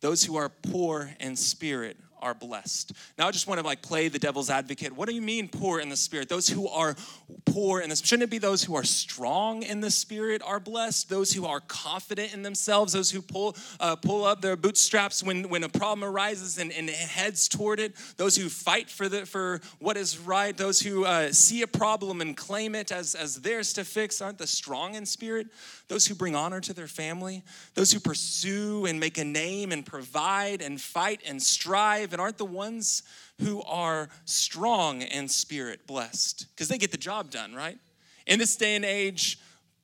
Those 0.00 0.24
who 0.24 0.36
are 0.36 0.48
poor 0.48 1.14
in 1.20 1.36
spirit 1.36 1.96
are 2.20 2.34
blessed. 2.34 2.92
Now 3.18 3.28
I 3.28 3.30
just 3.30 3.46
want 3.46 3.60
to 3.60 3.66
like 3.66 3.82
play 3.82 4.08
the 4.08 4.18
devil's 4.18 4.50
advocate. 4.50 4.92
What 4.92 5.08
do 5.08 5.14
you 5.14 5.22
mean 5.22 5.48
poor 5.48 5.80
in 5.80 5.88
the 5.88 5.96
spirit? 5.96 6.28
Those 6.28 6.48
who 6.48 6.68
are 6.68 6.96
poor 7.44 7.80
in 7.80 7.90
this 7.90 8.00
shouldn't 8.00 8.24
it 8.24 8.30
be 8.30 8.38
those 8.38 8.64
who 8.64 8.74
are 8.74 8.84
strong 8.84 9.62
in 9.62 9.80
the 9.80 9.90
spirit 9.90 10.42
are 10.44 10.60
blessed? 10.60 11.08
Those 11.08 11.32
who 11.32 11.46
are 11.46 11.60
confident 11.60 12.34
in 12.34 12.42
themselves, 12.42 12.92
those 12.92 13.10
who 13.10 13.22
pull 13.22 13.56
uh, 13.78 13.96
pull 13.96 14.24
up 14.24 14.40
their 14.40 14.56
bootstraps 14.56 15.22
when 15.22 15.48
when 15.48 15.64
a 15.64 15.68
problem 15.68 16.04
arises 16.04 16.58
and, 16.58 16.72
and 16.72 16.88
heads 16.90 17.48
toward 17.48 17.80
it, 17.80 17.94
those 18.16 18.36
who 18.36 18.48
fight 18.48 18.90
for 18.90 19.08
the 19.08 19.26
for 19.26 19.60
what 19.78 19.96
is 19.96 20.18
right, 20.18 20.56
those 20.56 20.80
who 20.80 21.04
uh, 21.04 21.32
see 21.32 21.62
a 21.62 21.66
problem 21.66 22.20
and 22.20 22.36
claim 22.36 22.74
it 22.74 22.92
as 22.92 23.14
as 23.14 23.40
theirs 23.40 23.72
to 23.74 23.84
fix, 23.84 24.20
aren't 24.20 24.38
the 24.38 24.46
strong 24.46 24.94
in 24.94 25.06
spirit? 25.06 25.48
Those 25.88 26.06
who 26.06 26.14
bring 26.14 26.36
honor 26.36 26.60
to 26.60 26.72
their 26.72 26.86
family, 26.86 27.42
those 27.74 27.90
who 27.90 27.98
pursue 27.98 28.86
and 28.86 29.00
make 29.00 29.18
a 29.18 29.24
name 29.24 29.72
and 29.72 29.84
provide 29.84 30.62
and 30.62 30.80
fight 30.80 31.20
and 31.26 31.42
strive 31.42 32.09
and 32.12 32.20
aren't 32.20 32.38
the 32.38 32.44
ones 32.44 33.02
who 33.40 33.62
are 33.62 34.08
strong 34.24 35.02
in 35.02 35.28
spirit 35.28 35.86
blessed? 35.86 36.46
Because 36.50 36.68
they 36.68 36.78
get 36.78 36.90
the 36.90 36.98
job 36.98 37.30
done, 37.30 37.54
right? 37.54 37.78
In 38.26 38.38
this 38.38 38.56
day 38.56 38.76
and 38.76 38.84
age, 38.84 39.38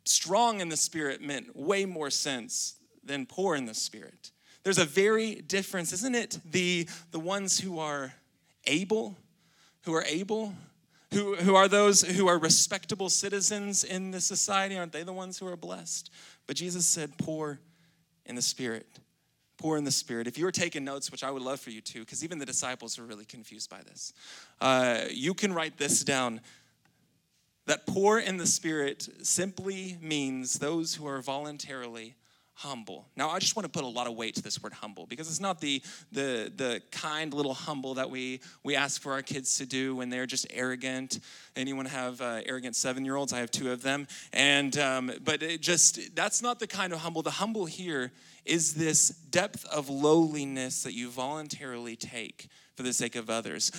strong 0.04 0.60
in 0.60 0.68
the 0.68 0.76
spirit 0.76 1.20
meant 1.20 1.56
way 1.56 1.84
more 1.84 2.10
sense 2.10 2.76
than 3.04 3.26
poor 3.26 3.54
in 3.56 3.66
the 3.66 3.74
spirit. 3.74 4.30
There's 4.62 4.78
a 4.78 4.84
very 4.84 5.36
difference, 5.36 5.92
isn't 5.92 6.14
it? 6.14 6.40
The, 6.50 6.88
the 7.12 7.20
ones 7.20 7.60
who 7.60 7.78
are 7.78 8.14
able, 8.64 9.16
who 9.84 9.94
are 9.94 10.04
able, 10.04 10.54
who, 11.12 11.36
who 11.36 11.54
are 11.54 11.68
those 11.68 12.02
who 12.02 12.26
are 12.26 12.38
respectable 12.38 13.08
citizens 13.08 13.84
in 13.84 14.10
the 14.10 14.20
society? 14.20 14.76
Aren't 14.76 14.92
they 14.92 15.04
the 15.04 15.12
ones 15.12 15.38
who 15.38 15.46
are 15.46 15.56
blessed? 15.56 16.10
But 16.46 16.56
Jesus 16.56 16.84
said, 16.84 17.16
poor 17.16 17.60
in 18.24 18.34
the 18.34 18.42
spirit. 18.42 18.86
Poor 19.58 19.78
in 19.78 19.84
the 19.84 19.90
spirit. 19.90 20.26
If 20.26 20.36
you 20.36 20.44
were 20.44 20.52
taking 20.52 20.84
notes, 20.84 21.10
which 21.10 21.24
I 21.24 21.30
would 21.30 21.42
love 21.42 21.60
for 21.60 21.70
you 21.70 21.80
to, 21.80 22.00
because 22.00 22.22
even 22.22 22.38
the 22.38 22.46
disciples 22.46 22.98
were 22.98 23.06
really 23.06 23.24
confused 23.24 23.70
by 23.70 23.80
this, 23.82 24.12
uh, 24.60 25.02
you 25.10 25.32
can 25.34 25.52
write 25.52 25.78
this 25.78 26.04
down. 26.04 26.40
That 27.66 27.86
poor 27.86 28.18
in 28.18 28.36
the 28.36 28.46
spirit 28.46 29.08
simply 29.22 29.98
means 30.00 30.54
those 30.54 30.94
who 30.94 31.06
are 31.06 31.20
voluntarily 31.20 32.14
humble. 32.58 33.06
Now, 33.16 33.28
I 33.28 33.38
just 33.38 33.54
want 33.54 33.64
to 33.64 33.70
put 33.70 33.84
a 33.84 33.88
lot 33.88 34.06
of 34.06 34.14
weight 34.14 34.34
to 34.36 34.42
this 34.42 34.62
word 34.62 34.72
humble 34.72 35.04
because 35.04 35.28
it's 35.28 35.40
not 35.40 35.60
the, 35.60 35.82
the, 36.10 36.50
the 36.56 36.80
kind 36.90 37.34
little 37.34 37.52
humble 37.52 37.94
that 37.94 38.08
we, 38.08 38.40
we 38.64 38.74
ask 38.74 39.02
for 39.02 39.12
our 39.12 39.20
kids 39.20 39.58
to 39.58 39.66
do 39.66 39.94
when 39.94 40.08
they're 40.08 40.24
just 40.24 40.46
arrogant. 40.50 41.20
Anyone 41.54 41.84
have 41.84 42.18
uh, 42.22 42.40
arrogant 42.46 42.74
seven 42.74 43.04
year 43.04 43.16
olds? 43.16 43.34
I 43.34 43.40
have 43.40 43.50
two 43.50 43.70
of 43.72 43.82
them. 43.82 44.08
And, 44.32 44.78
um, 44.78 45.12
but 45.22 45.42
it 45.42 45.60
just, 45.60 46.16
that's 46.16 46.40
not 46.40 46.58
the 46.58 46.66
kind 46.66 46.94
of 46.94 47.00
humble. 47.00 47.22
The 47.22 47.30
humble 47.30 47.66
here 47.66 48.10
is 48.46 48.74
this 48.74 49.08
depth 49.08 49.64
of 49.66 49.88
lowliness 49.88 50.82
that 50.84 50.94
you 50.94 51.10
voluntarily 51.10 51.96
take 51.96 52.48
for 52.76 52.82
the 52.82 52.92
sake 52.92 53.16
of 53.16 53.30
others. 53.30 53.72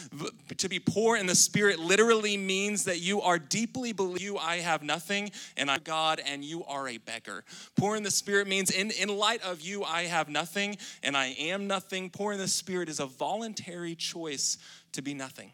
To 0.57 0.67
be 0.67 0.79
poor 0.79 1.15
in 1.17 1.27
the 1.27 1.35
spirit 1.35 1.79
literally 1.79 2.35
means 2.35 2.85
that 2.85 2.99
you 2.99 3.21
are 3.21 3.37
deeply 3.37 3.93
believe 3.93 4.21
you 4.21 4.37
I 4.37 4.57
have 4.57 4.81
nothing 4.81 5.31
and 5.55 5.69
I'm 5.69 5.81
God 5.83 6.19
and 6.25 6.43
you 6.43 6.65
are 6.65 6.87
a 6.87 6.97
beggar. 6.97 7.43
Poor 7.75 7.95
in 7.95 8.03
the 8.03 8.11
spirit 8.11 8.47
means 8.47 8.71
in, 8.71 8.89
in 8.91 9.09
light 9.09 9.43
of 9.43 9.61
you 9.61 9.83
I 9.83 10.03
have 10.03 10.29
nothing 10.29 10.77
and 11.03 11.15
I 11.15 11.27
am 11.37 11.67
nothing. 11.67 12.09
Poor 12.09 12.33
in 12.33 12.39
the 12.39 12.47
spirit 12.47 12.89
is 12.89 12.99
a 12.99 13.05
voluntary 13.05 13.93
choice 13.95 14.57
to 14.93 15.03
be 15.03 15.13
nothing. 15.13 15.51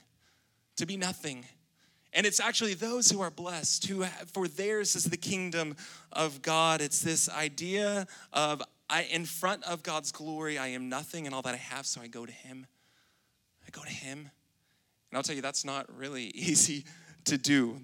To 0.77 0.85
be 0.85 0.95
nothing. 0.95 1.45
And 2.13 2.25
it's 2.25 2.39
actually 2.39 2.75
those 2.75 3.09
who 3.09 3.21
are 3.21 3.31
blessed, 3.31 3.87
who 3.87 4.01
have, 4.01 4.29
for 4.29 4.47
theirs 4.47 4.95
is 4.95 5.05
the 5.05 5.17
kingdom 5.17 5.75
of 6.11 6.41
God. 6.41 6.79
It's 6.79 7.01
this 7.01 7.27
idea 7.27 8.07
of 8.31 8.61
I 8.89 9.03
in 9.03 9.25
front 9.25 9.63
of 9.63 9.83
God's 9.83 10.11
glory, 10.11 10.57
I 10.57 10.67
am 10.67 10.89
nothing 10.89 11.25
and 11.25 11.33
all 11.33 11.41
that 11.43 11.53
I 11.53 11.57
have, 11.57 11.85
so 11.85 12.01
I 12.01 12.07
go 12.07 12.25
to 12.25 12.31
Him 12.31 12.67
I 13.65 13.69
go 13.71 13.83
to 13.83 13.89
Him. 13.89 14.19
And 14.19 15.17
I'll 15.17 15.23
tell 15.23 15.35
you, 15.35 15.41
that's 15.41 15.65
not 15.65 15.87
really 15.95 16.25
easy 16.35 16.85
to 17.25 17.37
do. 17.37 17.81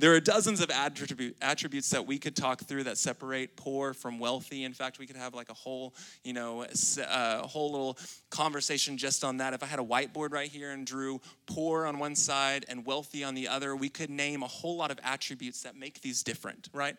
There 0.00 0.12
are 0.12 0.20
dozens 0.20 0.60
of 0.60 0.70
attribute, 0.70 1.36
attributes 1.40 1.90
that 1.90 2.04
we 2.04 2.18
could 2.18 2.34
talk 2.34 2.64
through 2.64 2.82
that 2.84 2.98
separate 2.98 3.56
poor 3.56 3.94
from 3.94 4.18
wealthy. 4.18 4.64
In 4.64 4.72
fact, 4.72 4.98
we 4.98 5.06
could 5.06 5.16
have 5.16 5.34
like 5.34 5.50
a 5.50 5.54
whole, 5.54 5.94
you 6.24 6.32
know, 6.32 6.64
a 6.64 7.02
uh, 7.08 7.46
whole 7.46 7.70
little 7.70 7.96
conversation 8.28 8.98
just 8.98 9.22
on 9.22 9.36
that. 9.36 9.54
If 9.54 9.62
I 9.62 9.66
had 9.66 9.78
a 9.78 9.84
whiteboard 9.84 10.32
right 10.32 10.50
here 10.50 10.72
and 10.72 10.84
drew 10.84 11.20
poor 11.46 11.86
on 11.86 12.00
one 12.00 12.16
side 12.16 12.66
and 12.68 12.84
wealthy 12.84 13.22
on 13.22 13.36
the 13.36 13.46
other, 13.46 13.76
we 13.76 13.88
could 13.88 14.10
name 14.10 14.42
a 14.42 14.48
whole 14.48 14.76
lot 14.76 14.90
of 14.90 14.98
attributes 15.04 15.62
that 15.62 15.76
make 15.76 16.00
these 16.00 16.24
different, 16.24 16.68
right? 16.74 16.96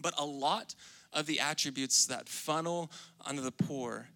But 0.00 0.14
a 0.18 0.24
lot 0.24 0.74
of 1.12 1.26
the 1.26 1.40
attributes 1.40 2.06
that 2.06 2.28
funnel 2.28 2.90
under 3.24 3.42
the 3.42 3.52
poor 3.52 4.08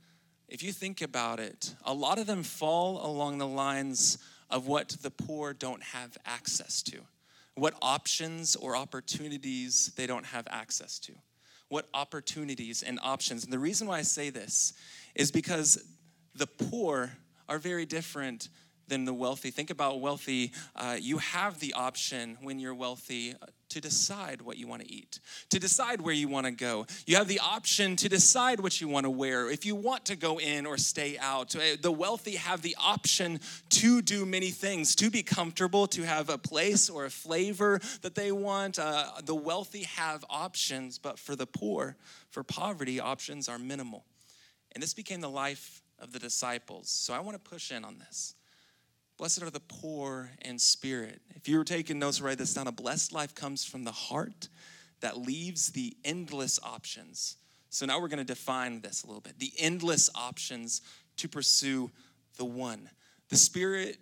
if 0.49 0.63
you 0.63 0.73
think 0.73 1.03
about 1.03 1.41
it, 1.41 1.75
a 1.85 1.93
lot 1.93 2.19
of 2.19 2.27
them 2.27 2.43
fall 2.43 3.05
along 3.05 3.39
the 3.39 3.47
lines 3.47 4.19
of 4.49 4.67
what 4.67 4.91
the 5.03 5.11
poor 5.11 5.53
don't 5.53 5.83
have 5.83 6.17
access 6.25 6.83
to, 6.85 6.99
what 7.57 7.75
options 7.83 8.55
or 8.55 8.77
opportunities 8.77 9.93
they 9.97 10.07
don't 10.07 10.27
have 10.27 10.47
access 10.49 11.01
to, 11.01 11.13
what 11.69 11.89
opportunities 11.95 12.85
and 12.85 13.01
options. 13.03 13.43
And 13.43 13.53
the 13.53 13.59
reason 13.59 13.89
why 13.89 13.99
I 13.99 14.03
say 14.03 14.31
this 14.31 14.73
is 15.17 15.33
because 15.33 15.83
the 16.37 16.47
poor 16.47 17.11
are 17.49 17.59
very 17.59 17.87
different 17.87 18.49
than 18.87 19.05
the 19.05 19.15
wealthy. 19.15 19.51
Think 19.51 19.71
about 19.71 20.01
wealthy. 20.01 20.53
Uh, 20.77 20.97
you 21.01 21.19
have 21.19 21.59
the 21.59 21.73
option 21.73 22.39
when 22.41 22.61
you're 22.61 22.75
wealthy 22.75 23.35
to 23.69 23.81
decide 23.81 24.41
what 24.43 24.57
you 24.57 24.67
want 24.67 24.83
to 24.83 24.91
eat, 24.91 25.21
to 25.51 25.59
decide 25.59 26.01
where 26.01 26.15
you 26.15 26.29
want 26.29 26.47
to 26.47 26.53
go. 26.53 26.87
You 27.07 27.17
have 27.17 27.29
the 27.29 27.41
option 27.41 27.97
to 27.97 28.09
decide 28.09 28.61
what 28.61 28.81
you 28.81 28.89
want 28.89 29.05
to 29.05 29.11
wear, 29.11 29.51
if 29.51 29.67
you 29.67 29.75
want 29.75 30.07
to 30.07 30.17
go 30.17 30.39
in 30.39 30.67
or 30.67 30.77
stay 30.77 31.19
out. 31.19 31.55
Uh, 31.55 31.77
the 31.81 31.93
wealthy 31.93 32.37
have 32.37 32.63
the 32.63 32.77
option 32.81 33.41
to 33.71 34.03
do 34.03 34.25
many 34.25 34.51
things, 34.51 34.95
to 34.97 35.11
be 35.11 35.23
comfortable, 35.23 35.87
to 35.89 36.03
have 36.03 36.31
a 36.31 36.39
place 36.39 36.89
or 36.89 37.05
a 37.05 37.11
flavor 37.11 37.81
that 38.03 38.15
they 38.15 38.33
want. 38.33 38.79
Uh, 38.79 39.07
the 39.25 39.35
wealthy 39.35 39.85
have 39.85 40.25
options, 40.31 40.99
but 40.99 41.19
for 41.19 41.35
the 41.37 41.47
poor, 41.47 41.97
for 42.31 42.43
poverty, 42.43 43.01
options 43.01 43.49
are 43.49 43.59
minimal. 43.59 44.05
And 44.73 44.83
this 44.83 44.95
became 44.95 45.21
the 45.21 45.31
life 45.31 45.83
of 45.99 46.13
the 46.13 46.19
disciples. 46.19 46.91
So 46.91 47.15
I 47.15 47.21
want 47.21 47.43
to 47.43 47.51
push 47.51 47.73
in 47.73 47.85
on 47.85 47.99
this. 47.99 48.35
Blessed 49.17 49.43
are 49.43 49.51
the 49.51 49.61
poor 49.61 50.31
in 50.43 50.59
spirit. 50.59 51.23
If 51.35 51.49
you 51.49 51.57
were 51.57 51.65
taking 51.65 51.99
notes, 51.99 52.21
write 52.21 52.39
this 52.39 52.53
down. 52.53 52.67
A 52.67 52.73
blessed 52.73 53.13
life 53.13 53.35
comes 53.35 53.65
from 53.65 53.85
the 53.85 53.93
heart 53.93 54.49
that 55.01 55.17
leaves 55.17 55.69
the 55.69 55.97
endless 56.05 56.61
options. 56.63 57.37
So 57.71 57.87
now 57.87 57.99
we're 58.01 58.09
going 58.09 58.19
to 58.19 58.25
define 58.25 58.81
this 58.81 59.05
a 59.05 59.07
little 59.07 59.21
bit 59.21 59.39
the 59.39 59.53
endless 59.59 60.11
options 60.15 60.83
to 61.17 61.29
pursue 61.29 61.91
the 62.37 62.45
one. 62.45 62.91
The 63.29 63.37
spirit, 63.37 63.99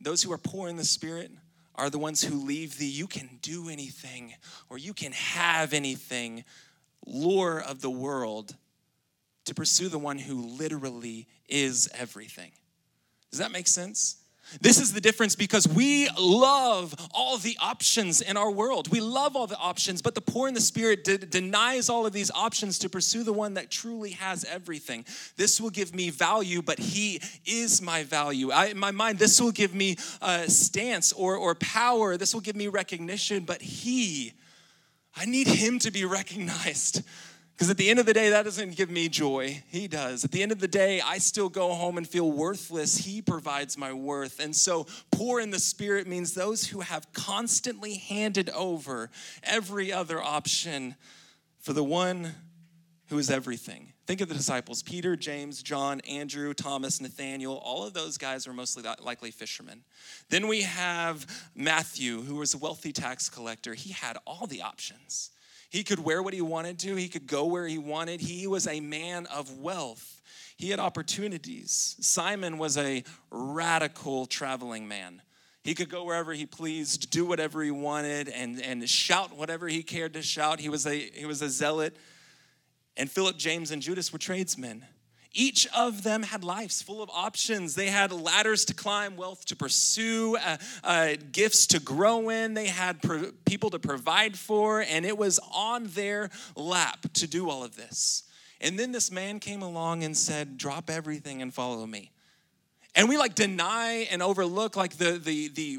those 0.00 0.22
who 0.22 0.32
are 0.32 0.38
poor 0.38 0.68
in 0.68 0.76
the 0.76 0.84
spirit, 0.84 1.30
are 1.74 1.90
the 1.90 1.98
ones 1.98 2.22
who 2.22 2.36
leave 2.36 2.78
the 2.78 2.86
you 2.86 3.06
can 3.06 3.38
do 3.40 3.68
anything 3.68 4.34
or 4.68 4.78
you 4.78 4.94
can 4.94 5.12
have 5.12 5.72
anything 5.72 6.44
lure 7.06 7.60
of 7.60 7.80
the 7.80 7.90
world 7.90 8.54
to 9.46 9.54
pursue 9.54 9.88
the 9.88 9.98
one 9.98 10.18
who 10.18 10.46
literally 10.46 11.26
is 11.48 11.88
everything. 11.98 12.52
Does 13.30 13.40
that 13.40 13.50
make 13.50 13.66
sense? 13.66 14.21
This 14.60 14.80
is 14.80 14.92
the 14.92 15.00
difference 15.00 15.34
because 15.34 15.66
we 15.66 16.08
love 16.18 16.94
all 17.14 17.38
the 17.38 17.56
options 17.60 18.20
in 18.20 18.36
our 18.36 18.50
world. 18.50 18.88
We 18.88 19.00
love 19.00 19.36
all 19.36 19.46
the 19.46 19.56
options, 19.56 20.02
but 20.02 20.14
the 20.14 20.20
poor 20.20 20.48
in 20.48 20.54
the 20.54 20.60
spirit 20.60 21.04
de- 21.04 21.18
denies 21.18 21.88
all 21.88 22.06
of 22.06 22.12
these 22.12 22.30
options 22.30 22.78
to 22.80 22.88
pursue 22.88 23.24
the 23.24 23.32
one 23.32 23.54
that 23.54 23.70
truly 23.70 24.10
has 24.10 24.44
everything. 24.44 25.04
This 25.36 25.60
will 25.60 25.70
give 25.70 25.94
me 25.94 26.10
value, 26.10 26.62
but 26.62 26.78
he 26.78 27.20
is 27.46 27.80
my 27.80 28.04
value. 28.04 28.50
I, 28.50 28.66
in 28.66 28.78
my 28.78 28.90
mind, 28.90 29.18
this 29.18 29.40
will 29.40 29.52
give 29.52 29.74
me 29.74 29.96
a 30.20 30.48
stance 30.50 31.12
or, 31.12 31.36
or 31.36 31.54
power. 31.54 32.16
This 32.16 32.34
will 32.34 32.40
give 32.40 32.56
me 32.56 32.68
recognition, 32.68 33.44
but 33.44 33.62
he, 33.62 34.32
I 35.16 35.24
need 35.24 35.46
him 35.46 35.78
to 35.80 35.90
be 35.90 36.04
recognized. 36.12 37.02
Because 37.62 37.70
at 37.70 37.76
the 37.76 37.90
end 37.90 38.00
of 38.00 38.06
the 38.06 38.12
day, 38.12 38.30
that 38.30 38.42
doesn't 38.42 38.74
give 38.74 38.90
me 38.90 39.08
joy. 39.08 39.62
He 39.68 39.86
does. 39.86 40.24
At 40.24 40.32
the 40.32 40.42
end 40.42 40.50
of 40.50 40.58
the 40.58 40.66
day, 40.66 41.00
I 41.00 41.18
still 41.18 41.48
go 41.48 41.72
home 41.74 41.96
and 41.96 42.04
feel 42.04 42.28
worthless. 42.28 42.96
He 42.96 43.22
provides 43.22 43.78
my 43.78 43.92
worth. 43.92 44.40
And 44.40 44.56
so, 44.56 44.88
poor 45.12 45.38
in 45.38 45.52
the 45.52 45.60
spirit 45.60 46.08
means 46.08 46.34
those 46.34 46.66
who 46.66 46.80
have 46.80 47.12
constantly 47.12 47.94
handed 47.94 48.50
over 48.50 49.10
every 49.44 49.92
other 49.92 50.20
option 50.20 50.96
for 51.60 51.72
the 51.72 51.84
one 51.84 52.34
who 53.10 53.18
is 53.18 53.30
everything. 53.30 53.92
Think 54.08 54.20
of 54.22 54.28
the 54.28 54.34
disciples 54.34 54.82
Peter, 54.82 55.14
James, 55.14 55.62
John, 55.62 56.00
Andrew, 56.00 56.54
Thomas, 56.54 57.00
Nathaniel. 57.00 57.58
All 57.58 57.86
of 57.86 57.94
those 57.94 58.18
guys 58.18 58.44
were 58.44 58.54
mostly 58.54 58.82
likely 59.00 59.30
fishermen. 59.30 59.84
Then 60.30 60.48
we 60.48 60.62
have 60.62 61.48
Matthew, 61.54 62.22
who 62.22 62.34
was 62.34 62.54
a 62.54 62.58
wealthy 62.58 62.92
tax 62.92 63.28
collector. 63.28 63.74
He 63.74 63.92
had 63.92 64.18
all 64.26 64.48
the 64.48 64.62
options. 64.62 65.30
He 65.72 65.84
could 65.84 66.00
wear 66.00 66.22
what 66.22 66.34
he 66.34 66.42
wanted 66.42 66.78
to, 66.80 66.96
he 66.96 67.08
could 67.08 67.26
go 67.26 67.46
where 67.46 67.66
he 67.66 67.78
wanted. 67.78 68.20
He 68.20 68.46
was 68.46 68.66
a 68.66 68.78
man 68.80 69.24
of 69.26 69.58
wealth. 69.58 70.20
He 70.58 70.68
had 70.68 70.78
opportunities. 70.78 71.96
Simon 71.98 72.58
was 72.58 72.76
a 72.76 73.04
radical 73.30 74.26
traveling 74.26 74.86
man. 74.86 75.22
He 75.64 75.74
could 75.74 75.88
go 75.88 76.04
wherever 76.04 76.34
he 76.34 76.44
pleased, 76.44 77.10
do 77.10 77.24
whatever 77.24 77.62
he 77.62 77.70
wanted, 77.70 78.28
and, 78.28 78.60
and 78.60 78.86
shout 78.86 79.34
whatever 79.34 79.66
he 79.66 79.82
cared 79.82 80.12
to 80.12 80.20
shout. 80.20 80.60
He 80.60 80.68
was 80.68 80.86
a, 80.86 80.94
he 80.94 81.24
was 81.24 81.40
a 81.40 81.48
zealot. 81.48 81.96
And 82.98 83.10
Philip, 83.10 83.38
James, 83.38 83.70
and 83.70 83.80
Judas 83.80 84.12
were 84.12 84.18
tradesmen. 84.18 84.84
Each 85.34 85.66
of 85.74 86.02
them 86.02 86.22
had 86.22 86.44
lives 86.44 86.82
full 86.82 87.02
of 87.02 87.08
options. 87.10 87.74
They 87.74 87.86
had 87.86 88.12
ladders 88.12 88.66
to 88.66 88.74
climb, 88.74 89.16
wealth 89.16 89.46
to 89.46 89.56
pursue, 89.56 90.36
uh, 90.36 90.58
uh, 90.84 91.14
gifts 91.32 91.66
to 91.68 91.80
grow 91.80 92.28
in. 92.28 92.52
They 92.52 92.66
had 92.66 93.02
pro- 93.02 93.32
people 93.46 93.70
to 93.70 93.78
provide 93.78 94.36
for, 94.36 94.82
and 94.82 95.06
it 95.06 95.16
was 95.16 95.40
on 95.52 95.84
their 95.88 96.28
lap 96.54 97.06
to 97.14 97.26
do 97.26 97.48
all 97.48 97.64
of 97.64 97.76
this. 97.76 98.24
And 98.60 98.78
then 98.78 98.92
this 98.92 99.10
man 99.10 99.40
came 99.40 99.62
along 99.62 100.04
and 100.04 100.16
said, 100.16 100.58
Drop 100.58 100.90
everything 100.90 101.40
and 101.40 101.52
follow 101.52 101.86
me. 101.86 102.12
And 102.94 103.08
we 103.08 103.16
like 103.16 103.34
deny 103.34 104.06
and 104.10 104.22
overlook 104.22 104.76
like 104.76 104.98
the, 104.98 105.12
the, 105.12 105.48
the 105.48 105.78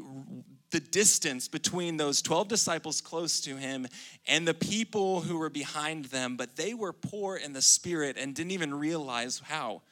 the 0.74 0.80
distance 0.80 1.46
between 1.46 1.96
those 1.96 2.20
12 2.20 2.48
disciples 2.48 3.00
close 3.00 3.40
to 3.42 3.56
him 3.56 3.86
and 4.26 4.46
the 4.46 4.54
people 4.54 5.20
who 5.20 5.38
were 5.38 5.48
behind 5.48 6.06
them, 6.06 6.36
but 6.36 6.56
they 6.56 6.74
were 6.74 6.92
poor 6.92 7.36
in 7.36 7.52
the 7.52 7.62
spirit 7.62 8.16
and 8.18 8.34
didn't 8.34 8.50
even 8.50 8.74
realize 8.74 9.40
how. 9.44 9.82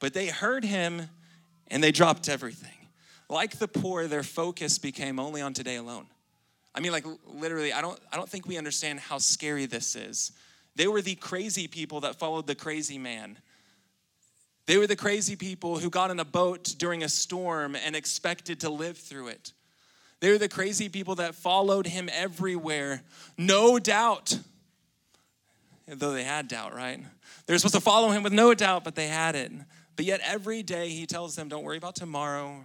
But 0.00 0.14
they 0.14 0.28
heard 0.28 0.64
him 0.64 1.10
and 1.68 1.84
they 1.84 1.92
dropped 1.92 2.30
everything. 2.30 2.88
Like 3.28 3.58
the 3.58 3.68
poor, 3.68 4.06
their 4.06 4.22
focus 4.22 4.78
became 4.78 5.20
only 5.20 5.42
on 5.42 5.52
today 5.52 5.76
alone. 5.76 6.06
I 6.74 6.80
mean, 6.80 6.92
like 6.92 7.04
literally, 7.26 7.74
I 7.74 7.82
don't, 7.82 8.00
I 8.10 8.16
don't 8.16 8.30
think 8.30 8.48
we 8.48 8.56
understand 8.56 8.98
how 8.98 9.18
scary 9.18 9.66
this 9.66 9.94
is. 9.94 10.32
They 10.74 10.86
were 10.88 11.02
the 11.02 11.16
crazy 11.16 11.68
people 11.68 12.00
that 12.00 12.18
followed 12.18 12.46
the 12.46 12.54
crazy 12.54 12.96
man 12.96 13.36
They 14.66 14.78
were 14.78 14.86
the 14.86 14.96
crazy 14.96 15.36
people 15.36 15.78
who 15.78 15.90
got 15.90 16.10
in 16.10 16.18
a 16.18 16.24
boat 16.24 16.76
during 16.78 17.02
a 17.02 17.10
storm 17.10 17.76
and 17.76 17.94
expected 17.94 18.60
to 18.60 18.70
live 18.70 18.96
through 18.96 19.28
it. 19.28 19.52
They 20.22 20.30
were 20.30 20.38
the 20.38 20.48
crazy 20.48 20.88
people 20.88 21.16
that 21.16 21.34
followed 21.34 21.84
him 21.84 22.08
everywhere, 22.12 23.02
no 23.36 23.80
doubt. 23.80 24.38
Though 25.88 26.12
they 26.12 26.22
had 26.22 26.46
doubt, 26.46 26.76
right? 26.76 27.00
They're 27.44 27.58
supposed 27.58 27.74
to 27.74 27.80
follow 27.80 28.10
him 28.10 28.22
with 28.22 28.32
no 28.32 28.54
doubt, 28.54 28.84
but 28.84 28.94
they 28.94 29.08
had 29.08 29.34
it. 29.34 29.50
But 29.96 30.04
yet 30.04 30.20
every 30.22 30.62
day 30.62 30.90
he 30.90 31.06
tells 31.06 31.34
them, 31.34 31.48
Don't 31.48 31.64
worry 31.64 31.76
about 31.76 31.96
tomorrow. 31.96 32.64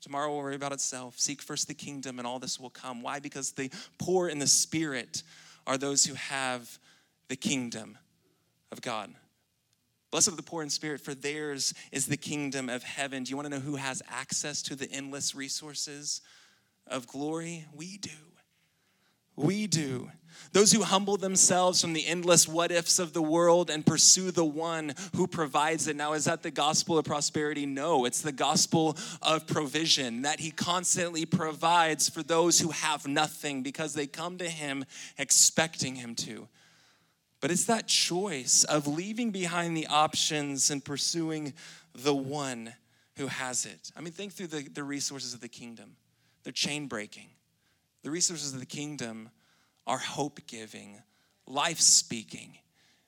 Tomorrow 0.00 0.30
will 0.30 0.38
worry 0.38 0.54
about 0.54 0.72
itself. 0.72 1.18
Seek 1.18 1.42
first 1.42 1.68
the 1.68 1.74
kingdom, 1.74 2.18
and 2.18 2.26
all 2.26 2.38
this 2.38 2.58
will 2.58 2.70
come. 2.70 3.02
Why? 3.02 3.18
Because 3.18 3.52
the 3.52 3.70
poor 3.98 4.28
in 4.28 4.38
the 4.38 4.46
spirit 4.46 5.22
are 5.66 5.76
those 5.76 6.06
who 6.06 6.14
have 6.14 6.78
the 7.28 7.36
kingdom 7.36 7.98
of 8.72 8.80
God. 8.80 9.12
Blessed 10.10 10.28
are 10.28 10.36
the 10.36 10.42
poor 10.42 10.62
in 10.62 10.70
spirit, 10.70 11.02
for 11.02 11.14
theirs 11.14 11.74
is 11.92 12.06
the 12.06 12.16
kingdom 12.16 12.70
of 12.70 12.84
heaven. 12.84 13.22
Do 13.22 13.30
you 13.30 13.36
want 13.36 13.50
to 13.50 13.54
know 13.54 13.60
who 13.60 13.76
has 13.76 14.02
access 14.08 14.62
to 14.62 14.74
the 14.74 14.90
endless 14.90 15.34
resources 15.34 16.22
of 16.86 17.06
glory? 17.06 17.66
We 17.74 17.98
do. 17.98 18.10
We 19.36 19.66
do. 19.66 20.10
Those 20.52 20.72
who 20.72 20.82
humble 20.82 21.16
themselves 21.16 21.80
from 21.80 21.92
the 21.92 22.06
endless 22.06 22.48
what 22.48 22.70
ifs 22.70 22.98
of 22.98 23.12
the 23.12 23.22
world 23.22 23.70
and 23.70 23.84
pursue 23.84 24.30
the 24.30 24.44
one 24.44 24.94
who 25.14 25.26
provides 25.26 25.88
it. 25.88 25.96
Now, 25.96 26.14
is 26.14 26.24
that 26.24 26.42
the 26.42 26.50
gospel 26.50 26.98
of 26.98 27.04
prosperity? 27.04 27.66
No, 27.66 28.04
it's 28.04 28.22
the 28.22 28.32
gospel 28.32 28.96
of 29.22 29.46
provision 29.46 30.22
that 30.22 30.40
he 30.40 30.50
constantly 30.50 31.26
provides 31.26 32.08
for 32.08 32.22
those 32.22 32.60
who 32.60 32.70
have 32.70 33.06
nothing 33.06 33.62
because 33.62 33.94
they 33.94 34.06
come 34.06 34.38
to 34.38 34.48
him 34.48 34.84
expecting 35.18 35.96
him 35.96 36.14
to. 36.16 36.48
But 37.40 37.50
it's 37.50 37.66
that 37.66 37.86
choice 37.86 38.64
of 38.64 38.86
leaving 38.86 39.30
behind 39.30 39.76
the 39.76 39.86
options 39.86 40.70
and 40.70 40.84
pursuing 40.84 41.52
the 41.94 42.14
one 42.14 42.72
who 43.16 43.26
has 43.26 43.66
it. 43.66 43.90
I 43.96 44.00
mean, 44.00 44.12
think 44.12 44.32
through 44.32 44.48
the, 44.48 44.62
the 44.62 44.84
resources 44.84 45.34
of 45.34 45.40
the 45.40 45.48
kingdom, 45.48 45.96
they're 46.46 46.52
chain 46.52 46.86
breaking. 46.86 47.26
The 48.04 48.10
resources 48.12 48.54
of 48.54 48.60
the 48.60 48.66
kingdom 48.66 49.30
are 49.84 49.98
hope 49.98 50.38
giving, 50.46 51.02
life 51.44 51.80
speaking. 51.80 52.58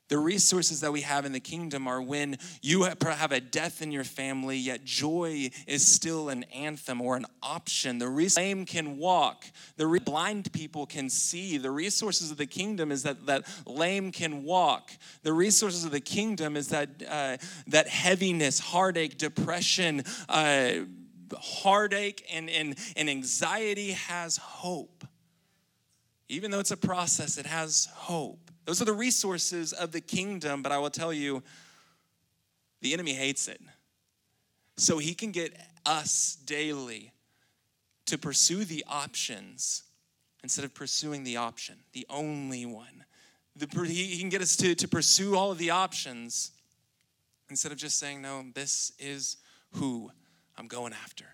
The 0.09 0.19
resources 0.19 0.81
that 0.81 0.91
we 0.91 1.03
have 1.03 1.25
in 1.25 1.31
the 1.31 1.39
kingdom 1.39 1.87
are 1.87 2.03
when 2.03 2.39
you 2.63 2.83
have 2.83 3.31
a 3.31 3.41
death 3.41 3.81
in 3.81 3.93
your 3.93 4.03
family, 4.03 4.57
yet 4.57 4.85
joy 4.85 5.51
is 5.69 5.87
still 5.87 6.31
an 6.31 6.43
anthem 6.53 7.01
or 7.01 7.15
an 7.15 7.27
option. 7.41 7.99
The 8.01 8.09
lame 8.37 8.67
can 8.67 8.99
walk, 8.99 9.45
the 9.77 9.87
blind 10.05 10.53
people 10.53 10.85
can 10.85 11.09
see. 11.09 11.59
The 11.59 11.71
resources 11.71 12.33
of 12.33 12.39
the 12.39 12.47
kingdom 12.47 12.91
is 12.91 13.05
that, 13.05 13.25
that 13.27 13.47
lame 13.67 14.11
can 14.11 14.43
walk. 14.43 14.91
The 15.23 15.33
resources 15.33 15.85
of 15.85 15.93
the 15.93 16.01
kingdom 16.01 16.57
is 16.57 16.71
that, 16.71 16.89
uh, 17.09 17.37
that 17.69 17.87
heaviness, 17.87 18.59
heartache, 18.59 19.17
depression, 19.17 20.03
uh, 20.29 20.71
heartache, 21.37 22.25
and, 22.33 22.49
and, 22.49 22.77
and 22.97 23.11
anxiety 23.11 23.93
has 23.93 24.37
hope. 24.37 25.05
Even 26.29 26.51
though 26.51 26.61
it's 26.61 26.71
a 26.71 26.77
process, 26.77 27.39
it 27.39 27.47
has 27.47 27.89
hope. 27.93 28.51
Those 28.65 28.83
are 28.83 28.85
the 28.85 28.93
resources 28.93 29.73
of 29.73 29.93
the 29.93 30.01
kingdom, 30.01 30.63
but 30.63 30.73
I 30.73 30.79
will 30.79 30.91
tell 30.91 31.13
you, 31.13 31.43
the 32.81 32.93
enemy 32.93 33.15
hates 33.15 33.49
it. 33.49 33.61
So 34.77 34.99
he 34.99 35.15
can 35.15 35.33
get 35.33 35.57
us 35.87 36.37
daily 36.45 37.13
to 38.07 38.19
pursue 38.19 38.65
the 38.65 38.85
options 38.89 39.85
instead 40.43 40.65
of 40.65 40.75
pursuing 40.75 41.25
the 41.25 41.37
option, 41.37 41.77
the 41.93 42.07
only 42.09 42.65
one. 42.65 43.05
The, 43.57 43.67
he 43.87 44.19
can 44.19 44.29
get 44.29 44.41
us 44.41 44.55
to, 44.57 44.75
to 44.75 44.87
pursue 44.87 45.37
all 45.37 45.51
of 45.51 45.59
the 45.59 45.71
options 45.71 46.53
instead 47.51 47.73
of 47.73 47.79
just 47.79 47.99
saying, 47.99 48.23
no, 48.23 48.45
this 48.55 48.93
is 48.99 49.39
who 49.73 50.11
I'm 50.59 50.67
going 50.67 50.93
after. 50.93 51.25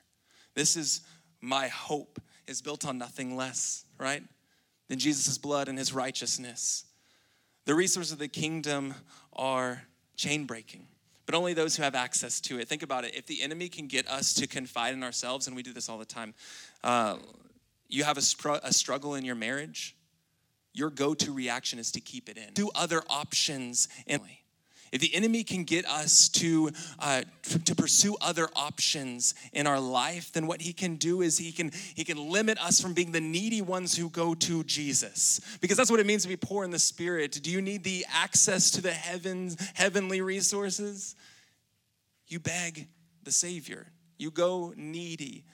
This 0.55 0.77
is 0.77 1.01
my 1.41 1.69
hope 1.69 2.21
is 2.47 2.63
built 2.63 2.87
on 2.87 2.99
nothing 2.99 3.37
less, 3.37 3.85
right? 3.99 4.23
Than 4.89 4.99
Jesus' 4.99 5.39
blood 5.39 5.69
and 5.69 5.79
his 5.79 5.93
righteousness. 5.93 6.85
The 7.65 7.75
resources 7.75 8.13
of 8.13 8.19
the 8.19 8.29
kingdom 8.29 8.95
are 9.33 9.83
chain 10.17 10.45
breaking, 10.45 10.87
but 11.27 11.35
only 11.35 11.55
those 11.55 11.77
who 11.77 11.83
have 11.83 11.95
access 11.95 12.41
to 12.43 12.59
it. 12.59 12.69
Think 12.69 12.83
about 12.83 13.05
it. 13.05 13.15
If 13.15 13.27
the 13.27 13.43
enemy 13.43 13.69
can 13.69 13.87
get 13.87 14.07
us 14.09 14.35
to 14.35 14.47
confide 14.47 14.93
in 14.93 15.03
ourselves, 15.03 15.47
and 15.47 15.57
we 15.57 15.63
do 15.63 15.73
this 15.73 15.89
all 15.89 15.99
the 15.99 16.05
time, 16.05 16.35
uh, 16.83 17.17
you 17.89 18.05
have 18.05 18.19
a, 18.19 18.61
a 18.63 18.73
struggle 18.73 19.15
in 19.15 19.25
your 19.25 19.35
marriage, 19.35 19.97
your 20.73 20.91
go 20.91 21.15
to 21.15 21.33
reaction 21.33 21.79
is 21.79 21.93
to 21.93 22.01
keep 22.01 22.29
it 22.29 22.37
in. 22.37 22.53
Do 22.53 22.71
other 22.75 23.03
options 23.09 23.89
in. 24.07 24.21
If 24.95 25.01
the 25.01 25.13
enemy 25.13 25.43
can 25.43 25.65
get 25.65 25.85
us 25.87 26.29
to, 26.29 26.71
uh, 27.01 27.23
to 27.65 27.75
pursue 27.75 28.17
other 28.21 28.49
options 28.55 29.35
in 29.53 29.67
our 29.67 29.81
life, 29.81 30.33
then 30.33 30.47
what 30.47 30.61
he 30.61 30.73
can 30.73 30.95
do 30.95 31.21
is 31.21 31.37
he 31.37 31.51
can, 31.51 31.73
he 31.97 32.05
can 32.05 32.31
limit 32.31 32.59
us 32.65 32.81
from 32.81 32.95
being 32.95 33.11
the 33.11 33.21
needy 33.21 33.61
ones 33.61 33.97
who 33.97 34.09
go 34.09 34.37
to 34.37 34.63
Jesus. 34.63 35.41
Because 35.61 35.77
that's 35.77 35.91
what 35.91 35.99
it 35.99 36.07
means 36.07 36.23
to 36.23 36.29
be 36.29 36.37
poor 36.37 36.63
in 36.63 36.71
the 36.71 36.79
spirit. 36.79 37.41
Do 37.43 37.51
you 37.51 37.61
need 37.61 37.83
the 37.83 38.07
access 38.09 38.71
to 38.71 38.81
the 38.81 38.93
heavens, 38.93 39.57
heavenly 39.75 40.21
resources? 40.21 41.17
You 42.29 42.39
beg 42.39 42.87
the 43.25 43.33
Savior. 43.33 43.89
You 44.17 44.31
go 44.31 44.75
needy, 44.77 45.45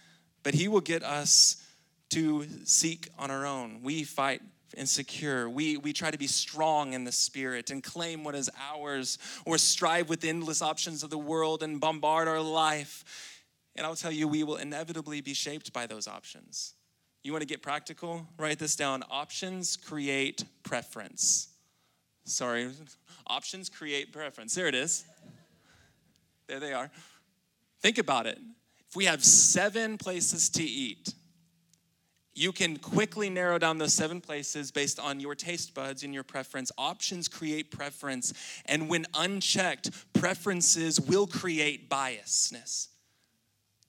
but 0.43 0.53
he 0.53 0.69
will 0.69 0.83
get 0.83 1.03
us 1.03 1.67
to 2.11 2.45
seek 2.65 3.09
on 3.19 3.31
our 3.31 3.47
own. 3.47 3.81
We 3.83 4.05
fight 4.05 4.43
insecure. 4.77 5.49
We, 5.49 5.77
we 5.77 5.93
try 5.93 6.11
to 6.11 6.19
be 6.19 6.27
strong 6.27 6.93
in 6.93 7.05
the 7.05 7.13
spirit 7.13 7.71
and 7.71 7.83
claim 7.83 8.25
what 8.25 8.35
is 8.35 8.51
ours, 8.73 9.19
or 9.45 9.59
strive 9.59 10.09
with 10.09 10.25
endless 10.25 10.63
options 10.63 11.03
of 11.03 11.11
the 11.11 11.19
world 11.19 11.63
and 11.63 11.81
bombard 11.81 12.29
our 12.29 12.41
life. 12.41 13.05
And 13.77 13.87
I'll 13.87 13.97
tell 13.97 14.13
you, 14.13 14.29
we 14.29 14.43
will 14.43 14.57
inevitably 14.57 15.21
be 15.21 15.35
shaped 15.35 15.73
by 15.73 15.87
those 15.87 16.07
options. 16.09 16.75
You 17.23 17.33
want 17.33 17.43
to 17.43 17.47
get 17.47 17.63
practical? 17.63 18.27
Write 18.39 18.59
this 18.59 18.77
down. 18.77 19.05
Options 19.11 19.77
create 19.77 20.45
preference. 20.63 21.49
Sorry, 22.25 22.71
options 23.27 23.69
create 23.69 24.13
preference. 24.13 24.55
There 24.55 24.69
it 24.69 24.75
is. 24.75 25.05
There 26.47 26.61
they 26.61 26.73
are. 26.73 26.91
Think 27.81 27.99
about 27.99 28.27
it. 28.27 28.39
If 28.89 28.97
we 28.97 29.05
have 29.05 29.25
seven 29.25 29.99
places 29.99 30.49
to 30.51 30.63
eat, 30.63 31.15
you 32.41 32.53
can 32.53 32.79
quickly 32.79 33.29
narrow 33.29 33.59
down 33.59 33.77
those 33.77 33.93
seven 33.93 34.21
places 34.21 34.71
based 34.71 34.99
on 34.99 35.21
your 35.21 35.35
taste 35.35 35.75
buds 35.75 36.05
and 36.05 36.15
your 36.15 36.23
preference. 36.23 36.73
Options 36.79 37.29
create 37.29 37.71
preference, 37.71 38.33
and 38.65 38.89
when 38.89 39.05
unchecked, 39.15 39.91
preferences 40.15 40.99
will 40.99 41.27
create 41.27 41.91
biasness. 41.91 42.90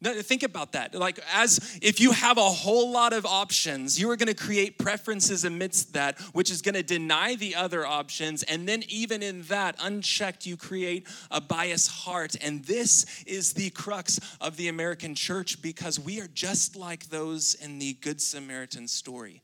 Think 0.03 0.41
about 0.41 0.71
that. 0.71 0.95
Like, 0.95 1.19
as 1.31 1.77
if 1.79 1.99
you 1.99 2.11
have 2.11 2.39
a 2.39 2.49
whole 2.49 2.91
lot 2.91 3.13
of 3.13 3.23
options, 3.23 3.99
you 3.99 4.09
are 4.09 4.15
going 4.15 4.27
to 4.27 4.33
create 4.33 4.79
preferences 4.79 5.45
amidst 5.45 5.93
that, 5.93 6.19
which 6.33 6.49
is 6.49 6.63
going 6.63 6.73
to 6.73 6.81
deny 6.81 7.35
the 7.35 7.53
other 7.55 7.85
options. 7.85 8.41
And 8.43 8.67
then, 8.67 8.83
even 8.87 9.21
in 9.21 9.43
that, 9.43 9.75
unchecked, 9.79 10.47
you 10.47 10.57
create 10.57 11.07
a 11.29 11.39
biased 11.39 11.91
heart. 11.91 12.35
And 12.41 12.65
this 12.65 13.23
is 13.27 13.53
the 13.53 13.69
crux 13.69 14.19
of 14.39 14.57
the 14.57 14.69
American 14.69 15.13
church 15.13 15.61
because 15.61 15.99
we 15.99 16.19
are 16.19 16.29
just 16.33 16.75
like 16.75 17.09
those 17.09 17.53
in 17.53 17.77
the 17.77 17.93
Good 17.93 18.21
Samaritan 18.21 18.87
story. 18.87 19.43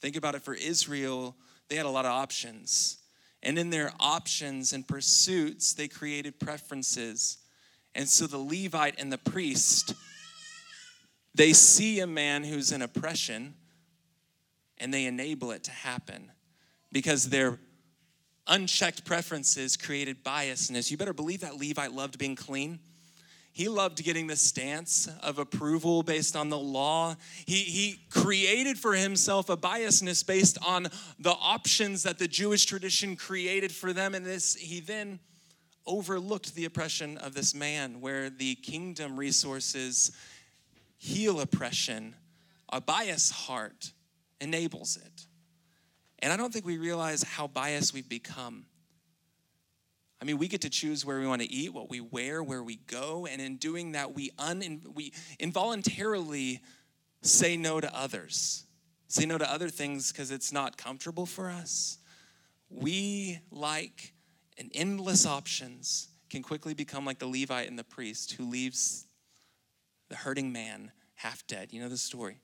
Think 0.00 0.16
about 0.16 0.34
it 0.34 0.42
for 0.42 0.54
Israel, 0.54 1.36
they 1.68 1.76
had 1.76 1.84
a 1.84 1.90
lot 1.90 2.06
of 2.06 2.12
options. 2.12 2.96
And 3.42 3.58
in 3.58 3.68
their 3.68 3.92
options 4.00 4.72
and 4.72 4.88
pursuits, 4.88 5.74
they 5.74 5.86
created 5.86 6.40
preferences. 6.40 7.38
And 7.94 8.08
so 8.08 8.26
the 8.26 8.38
Levite 8.38 8.98
and 8.98 9.12
the 9.12 9.18
priest, 9.18 9.94
they 11.34 11.52
see 11.52 12.00
a 12.00 12.06
man 12.06 12.44
who's 12.44 12.72
in 12.72 12.82
oppression 12.82 13.54
and 14.78 14.94
they 14.94 15.06
enable 15.06 15.50
it 15.50 15.64
to 15.64 15.70
happen 15.70 16.30
because 16.92 17.28
their 17.30 17.58
unchecked 18.46 19.04
preferences 19.04 19.76
created 19.76 20.24
biasness. 20.24 20.90
You 20.90 20.96
better 20.96 21.12
believe 21.12 21.40
that 21.40 21.56
Levite 21.56 21.92
loved 21.92 22.18
being 22.18 22.36
clean. 22.36 22.78
He 23.52 23.68
loved 23.68 24.02
getting 24.04 24.28
the 24.28 24.36
stance 24.36 25.08
of 25.20 25.38
approval 25.38 26.04
based 26.04 26.36
on 26.36 26.48
the 26.48 26.58
law. 26.58 27.16
He, 27.44 27.56
he 27.56 28.00
created 28.08 28.78
for 28.78 28.94
himself 28.94 29.48
a 29.48 29.56
biasness 29.56 30.24
based 30.24 30.58
on 30.64 30.86
the 31.18 31.32
options 31.32 32.04
that 32.04 32.20
the 32.20 32.28
Jewish 32.28 32.66
tradition 32.66 33.16
created 33.16 33.72
for 33.72 33.92
them. 33.92 34.14
And 34.14 34.24
this, 34.24 34.54
he 34.54 34.78
then 34.78 35.18
overlooked 35.88 36.54
the 36.54 36.66
oppression 36.66 37.18
of 37.18 37.34
this 37.34 37.52
man, 37.52 38.00
where 38.00 38.30
the 38.30 38.54
kingdom 38.56 39.18
resources 39.18 40.12
heal 40.98 41.40
oppression, 41.40 42.14
a 42.72 42.80
biased 42.80 43.32
heart 43.32 43.92
enables 44.40 44.96
it. 44.96 45.26
And 46.20 46.32
I 46.32 46.36
don't 46.36 46.52
think 46.52 46.66
we 46.66 46.78
realize 46.78 47.22
how 47.22 47.46
biased 47.46 47.94
we've 47.94 48.08
become. 48.08 48.66
I 50.20 50.24
mean, 50.24 50.38
we 50.38 50.48
get 50.48 50.62
to 50.62 50.70
choose 50.70 51.04
where 51.04 51.20
we 51.20 51.26
want 51.26 51.42
to 51.42 51.50
eat, 51.50 51.72
what 51.72 51.88
we 51.88 52.00
wear, 52.00 52.42
where 52.42 52.62
we 52.62 52.76
go, 52.76 53.26
and 53.26 53.40
in 53.40 53.56
doing 53.56 53.92
that, 53.92 54.14
we, 54.14 54.30
un- 54.38 54.82
we 54.94 55.12
involuntarily 55.38 56.60
say 57.22 57.56
no 57.56 57.80
to 57.80 57.96
others. 57.96 58.64
Say 59.06 59.26
no 59.26 59.38
to 59.38 59.50
other 59.50 59.68
things 59.68 60.12
because 60.12 60.30
it's 60.30 60.52
not 60.52 60.76
comfortable 60.76 61.24
for 61.24 61.48
us. 61.48 61.98
We 62.68 63.38
like 63.50 64.12
and 64.58 64.70
endless 64.74 65.24
options 65.24 66.08
can 66.30 66.42
quickly 66.42 66.74
become 66.74 67.04
like 67.04 67.18
the 67.18 67.26
Levite 67.26 67.68
and 67.68 67.78
the 67.78 67.84
priest 67.84 68.32
who 68.32 68.44
leaves 68.44 69.06
the 70.08 70.16
hurting 70.16 70.52
man 70.52 70.92
half 71.14 71.46
dead. 71.46 71.72
You 71.72 71.80
know 71.80 71.88
the 71.88 71.96
story, 71.96 72.40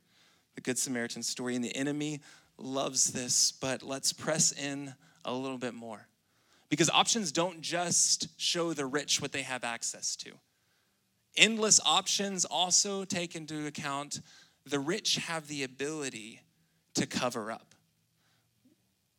the 0.55 0.61
Good 0.61 0.79
Samaritan 0.79 1.23
story. 1.23 1.55
And 1.55 1.65
the 1.65 1.75
enemy 1.75 2.21
loves 2.57 3.13
this, 3.13 3.53
but 3.53 3.83
let's 3.83 4.13
press 4.13 4.53
in 4.53 4.95
a 5.25 5.33
little 5.33 5.59
bit 5.59 5.75
more. 5.75 6.07
Because 6.69 6.89
options 6.91 7.33
don't 7.33 7.61
just 7.61 8.29
show 8.41 8.73
the 8.73 8.87
rich 8.87 9.21
what 9.21 9.33
they 9.33 9.43
have 9.43 9.65
access 9.65 10.17
to. 10.17 10.31
Endless 11.37 11.81
options 11.85 12.45
also 12.45 13.05
take 13.05 13.35
into 13.35 13.67
account 13.67 14.21
the 14.67 14.79
rich 14.79 15.17
have 15.17 15.47
the 15.49 15.63
ability 15.63 16.41
to 16.95 17.07
cover 17.07 17.51
up. 17.53 17.74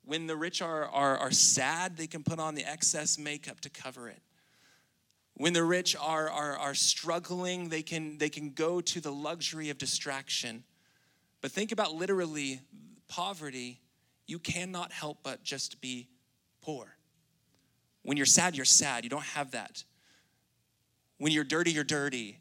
When 0.05 0.27
the 0.27 0.35
rich 0.35 0.61
are, 0.61 0.85
are, 0.85 1.17
are 1.17 1.31
sad, 1.31 1.97
they 1.97 2.07
can 2.07 2.23
put 2.23 2.39
on 2.39 2.55
the 2.55 2.63
excess 2.63 3.17
makeup 3.17 3.59
to 3.61 3.69
cover 3.69 4.07
it. 4.07 4.21
When 5.33 5.53
the 5.53 5.63
rich 5.63 5.95
are, 5.99 6.29
are, 6.29 6.57
are 6.57 6.75
struggling, 6.75 7.69
they 7.69 7.81
can, 7.81 8.17
they 8.17 8.29
can 8.29 8.51
go 8.51 8.79
to 8.81 9.01
the 9.01 9.11
luxury 9.11 9.69
of 9.69 9.77
distraction. 9.77 10.63
But 11.41 11.51
think 11.51 11.71
about 11.71 11.93
literally 11.93 12.61
poverty, 13.07 13.81
you 14.27 14.39
cannot 14.39 14.91
help 14.91 15.19
but 15.23 15.43
just 15.43 15.81
be 15.81 16.07
poor. 16.61 16.95
When 18.03 18.17
you're 18.17 18.25
sad, 18.25 18.55
you're 18.55 18.65
sad. 18.65 19.03
You 19.03 19.09
don't 19.09 19.23
have 19.23 19.51
that. 19.51 19.83
When 21.17 21.31
you're 21.31 21.43
dirty, 21.43 21.71
you're 21.71 21.83
dirty. 21.83 22.37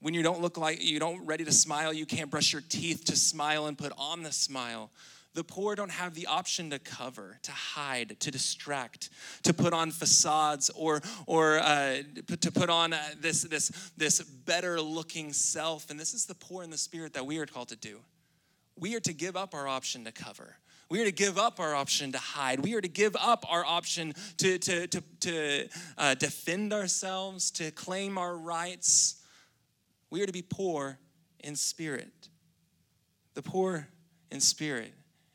When 0.00 0.14
you 0.14 0.22
don't 0.22 0.40
look 0.40 0.56
like 0.56 0.82
you 0.82 0.98
don't 0.98 1.26
ready 1.26 1.44
to 1.44 1.52
smile, 1.52 1.92
you 1.92 2.06
can't 2.06 2.30
brush 2.30 2.52
your 2.52 2.62
teeth 2.62 3.04
to 3.06 3.16
smile 3.16 3.66
and 3.66 3.76
put 3.76 3.92
on 3.98 4.22
the 4.22 4.32
smile. 4.32 4.90
The 5.34 5.44
poor 5.44 5.74
don't 5.74 5.90
have 5.90 6.14
the 6.14 6.26
option 6.26 6.68
to 6.70 6.78
cover, 6.78 7.38
to 7.42 7.52
hide, 7.52 8.20
to 8.20 8.30
distract, 8.30 9.08
to 9.44 9.54
put 9.54 9.72
on 9.72 9.90
facades 9.90 10.70
or, 10.74 11.00
or 11.26 11.58
uh, 11.58 12.02
to 12.40 12.52
put 12.52 12.68
on 12.68 12.92
uh, 12.92 13.02
this, 13.18 13.42
this, 13.42 13.68
this 13.96 14.20
better 14.20 14.78
looking 14.78 15.32
self. 15.32 15.88
And 15.90 15.98
this 15.98 16.12
is 16.12 16.26
the 16.26 16.34
poor 16.34 16.62
in 16.62 16.70
the 16.70 16.76
spirit 16.76 17.14
that 17.14 17.24
we 17.24 17.38
are 17.38 17.46
called 17.46 17.68
to 17.68 17.76
do. 17.76 18.00
We 18.78 18.94
are 18.94 19.00
to 19.00 19.14
give 19.14 19.34
up 19.34 19.54
our 19.54 19.66
option 19.66 20.04
to 20.04 20.12
cover. 20.12 20.56
We 20.90 21.00
are 21.00 21.06
to 21.06 21.12
give 21.12 21.38
up 21.38 21.60
our 21.60 21.74
option 21.74 22.12
to 22.12 22.18
hide. 22.18 22.60
We 22.60 22.74
are 22.74 22.82
to 22.82 22.88
give 22.88 23.16
up 23.16 23.46
our 23.48 23.64
option 23.64 24.12
to, 24.36 24.58
to, 24.58 24.86
to, 24.88 25.02
to 25.20 25.68
uh, 25.96 26.14
defend 26.16 26.74
ourselves, 26.74 27.50
to 27.52 27.70
claim 27.70 28.18
our 28.18 28.36
rights. 28.36 29.22
We 30.10 30.22
are 30.22 30.26
to 30.26 30.32
be 30.32 30.42
poor 30.42 30.98
in 31.40 31.56
spirit. 31.56 32.28
The 33.32 33.40
poor 33.40 33.88
in 34.30 34.40
spirit. 34.40 34.92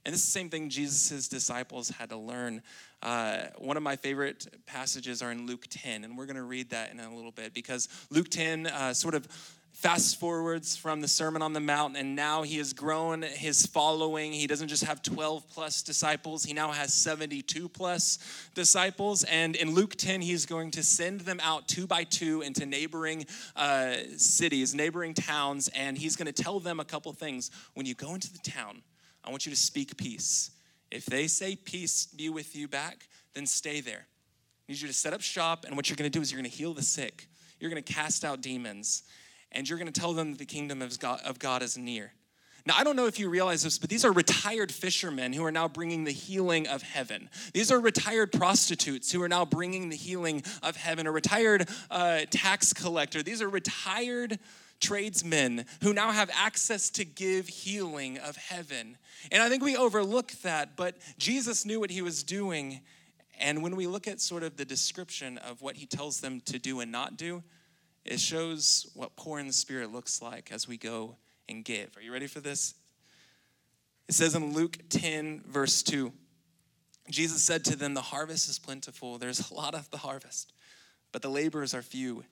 And 0.07 0.13
this 0.13 0.21
is 0.21 0.27
the 0.27 0.39
same 0.39 0.49
thing 0.49 0.69
Jesus' 0.69 1.27
disciples 1.27 1.89
had 1.89 2.11
to 2.11 2.15
learn. 2.15 2.61
Uh, 3.03 3.47
one 3.57 3.75
of 3.75 3.83
my 3.83 3.97
favorite 3.97 4.47
passages 4.65 5.21
are 5.21 5.33
in 5.33 5.45
Luke 5.45 5.65
10, 5.69 6.05
and 6.05 6.17
we're 6.17 6.25
going 6.25 6.37
to 6.37 6.43
read 6.43 6.69
that 6.69 6.91
in 6.91 7.01
a 7.01 7.13
little 7.13 7.33
bit 7.33 7.53
because 7.53 7.89
Luke 8.09 8.29
10 8.29 8.67
uh, 8.67 8.93
sort 8.93 9.15
of 9.15 9.27
fast 9.73 10.17
forwards 10.17 10.77
from 10.77 11.01
the 11.01 11.09
Sermon 11.09 11.41
on 11.41 11.51
the 11.51 11.59
Mount, 11.59 11.97
and 11.97 12.15
now 12.15 12.43
he 12.43 12.55
has 12.55 12.71
grown 12.71 13.21
his 13.21 13.65
following. 13.65 14.31
He 14.31 14.47
doesn't 14.47 14.69
just 14.69 14.85
have 14.85 15.03
12 15.03 15.49
plus 15.49 15.81
disciples, 15.81 16.45
he 16.45 16.53
now 16.53 16.71
has 16.71 16.93
72 16.93 17.67
plus 17.67 18.17
disciples. 18.55 19.25
And 19.25 19.57
in 19.57 19.73
Luke 19.73 19.97
10, 19.97 20.21
he's 20.21 20.45
going 20.45 20.71
to 20.71 20.83
send 20.83 21.19
them 21.19 21.41
out 21.43 21.67
two 21.67 21.85
by 21.85 22.05
two 22.05 22.43
into 22.43 22.65
neighboring 22.65 23.25
uh, 23.57 23.95
cities, 24.15 24.73
neighboring 24.73 25.15
towns, 25.15 25.67
and 25.75 25.97
he's 25.97 26.15
going 26.15 26.31
to 26.31 26.43
tell 26.43 26.61
them 26.61 26.79
a 26.79 26.85
couple 26.85 27.11
things. 27.11 27.51
When 27.73 27.85
you 27.85 27.93
go 27.93 28.13
into 28.13 28.31
the 28.31 28.39
town, 28.39 28.83
I 29.27 29.29
want 29.29 29.45
you 29.45 29.51
to 29.51 29.57
speak 29.57 29.97
peace. 29.97 30.51
If 30.89 31.05
they 31.05 31.27
say 31.27 31.55
peace 31.55 32.05
be 32.05 32.29
with 32.29 32.55
you 32.55 32.67
back, 32.67 33.07
then 33.33 33.45
stay 33.45 33.81
there. 33.81 34.07
I 34.07 34.71
need 34.71 34.81
you 34.81 34.87
to 34.87 34.93
set 34.93 35.13
up 35.13 35.21
shop, 35.21 35.65
and 35.65 35.75
what 35.75 35.89
you're 35.89 35.97
going 35.97 36.09
to 36.09 36.17
do 36.17 36.21
is 36.21 36.31
you're 36.31 36.41
going 36.41 36.49
to 36.49 36.57
heal 36.57 36.73
the 36.73 36.81
sick. 36.81 37.27
You're 37.59 37.71
going 37.71 37.83
to 37.83 37.93
cast 37.93 38.23
out 38.23 38.41
demons 38.41 39.03
and 39.51 39.67
you're 39.67 39.79
going 39.79 39.91
to 39.91 39.99
tell 39.99 40.13
them 40.13 40.31
that 40.31 40.39
the 40.39 40.45
kingdom 40.45 40.81
of 40.81 40.97
God, 40.99 41.21
of 41.25 41.39
God 41.39 41.61
is 41.61 41.77
near. 41.77 42.11
Now, 42.65 42.75
I 42.77 42.83
don't 42.83 42.97
know 42.97 43.05
if 43.05 43.17
you 43.17 43.29
realize 43.29 43.63
this, 43.63 43.79
but 43.79 43.89
these 43.89 44.03
are 44.03 44.11
retired 44.11 44.73
fishermen 44.73 45.31
who 45.31 45.45
are 45.45 45.53
now 45.53 45.69
bringing 45.69 46.03
the 46.03 46.11
healing 46.11 46.67
of 46.67 46.81
heaven. 46.81 47.29
These 47.53 47.71
are 47.71 47.79
retired 47.79 48.33
prostitutes 48.33 49.09
who 49.09 49.21
are 49.23 49.29
now 49.29 49.45
bringing 49.45 49.87
the 49.87 49.95
healing 49.95 50.43
of 50.61 50.75
heaven. 50.75 51.07
A 51.07 51.11
retired 51.11 51.69
uh, 51.89 52.21
tax 52.29 52.73
collector. 52.73 53.23
These 53.23 53.41
are 53.41 53.47
retired 53.47 54.37
tradesmen 54.79 55.65
who 55.81 55.93
now 55.93 56.11
have 56.11 56.29
access 56.33 56.89
to 56.91 57.05
give 57.05 57.47
healing 57.47 58.17
of 58.19 58.35
heaven. 58.35 58.97
And 59.31 59.41
I 59.41 59.49
think 59.49 59.63
we 59.63 59.75
overlook 59.75 60.31
that, 60.43 60.75
but 60.75 60.97
Jesus 61.17 61.65
knew 61.65 61.79
what 61.79 61.91
he 61.91 62.01
was 62.01 62.23
doing. 62.23 62.81
And 63.39 63.61
when 63.63 63.75
we 63.75 63.87
look 63.87 64.07
at 64.07 64.21
sort 64.21 64.43
of 64.43 64.57
the 64.57 64.65
description 64.65 65.37
of 65.39 65.61
what 65.61 65.75
he 65.75 65.85
tells 65.85 66.21
them 66.21 66.41
to 66.41 66.59
do 66.59 66.79
and 66.79 66.91
not 66.91 67.17
do, 67.17 67.43
it 68.05 68.19
shows 68.19 68.89
what 68.93 69.15
poor 69.15 69.39
in 69.39 69.47
the 69.47 69.53
spirit 69.53 69.91
looks 69.91 70.21
like 70.21 70.51
as 70.51 70.67
we 70.67 70.77
go 70.77 71.17
and 71.49 71.63
give. 71.63 71.95
Are 71.97 72.01
you 72.01 72.13
ready 72.13 72.27
for 72.27 72.39
this? 72.39 72.73
It 74.07 74.15
says 74.15 74.35
in 74.35 74.53
Luke 74.53 74.77
10, 74.89 75.43
verse 75.47 75.83
2, 75.83 76.13
Jesus 77.09 77.43
said 77.43 77.65
to 77.65 77.75
them, 77.75 77.93
The 77.93 78.01
harvest 78.01 78.49
is 78.49 78.59
plentiful. 78.59 79.17
There's 79.17 79.49
a 79.49 79.53
lot 79.53 79.75
of 79.75 79.89
the 79.91 79.97
harvest, 79.97 80.53
but 81.11 81.21
the 81.21 81.29
laborers 81.29 81.73
are 81.73 81.81
few. 81.81 82.23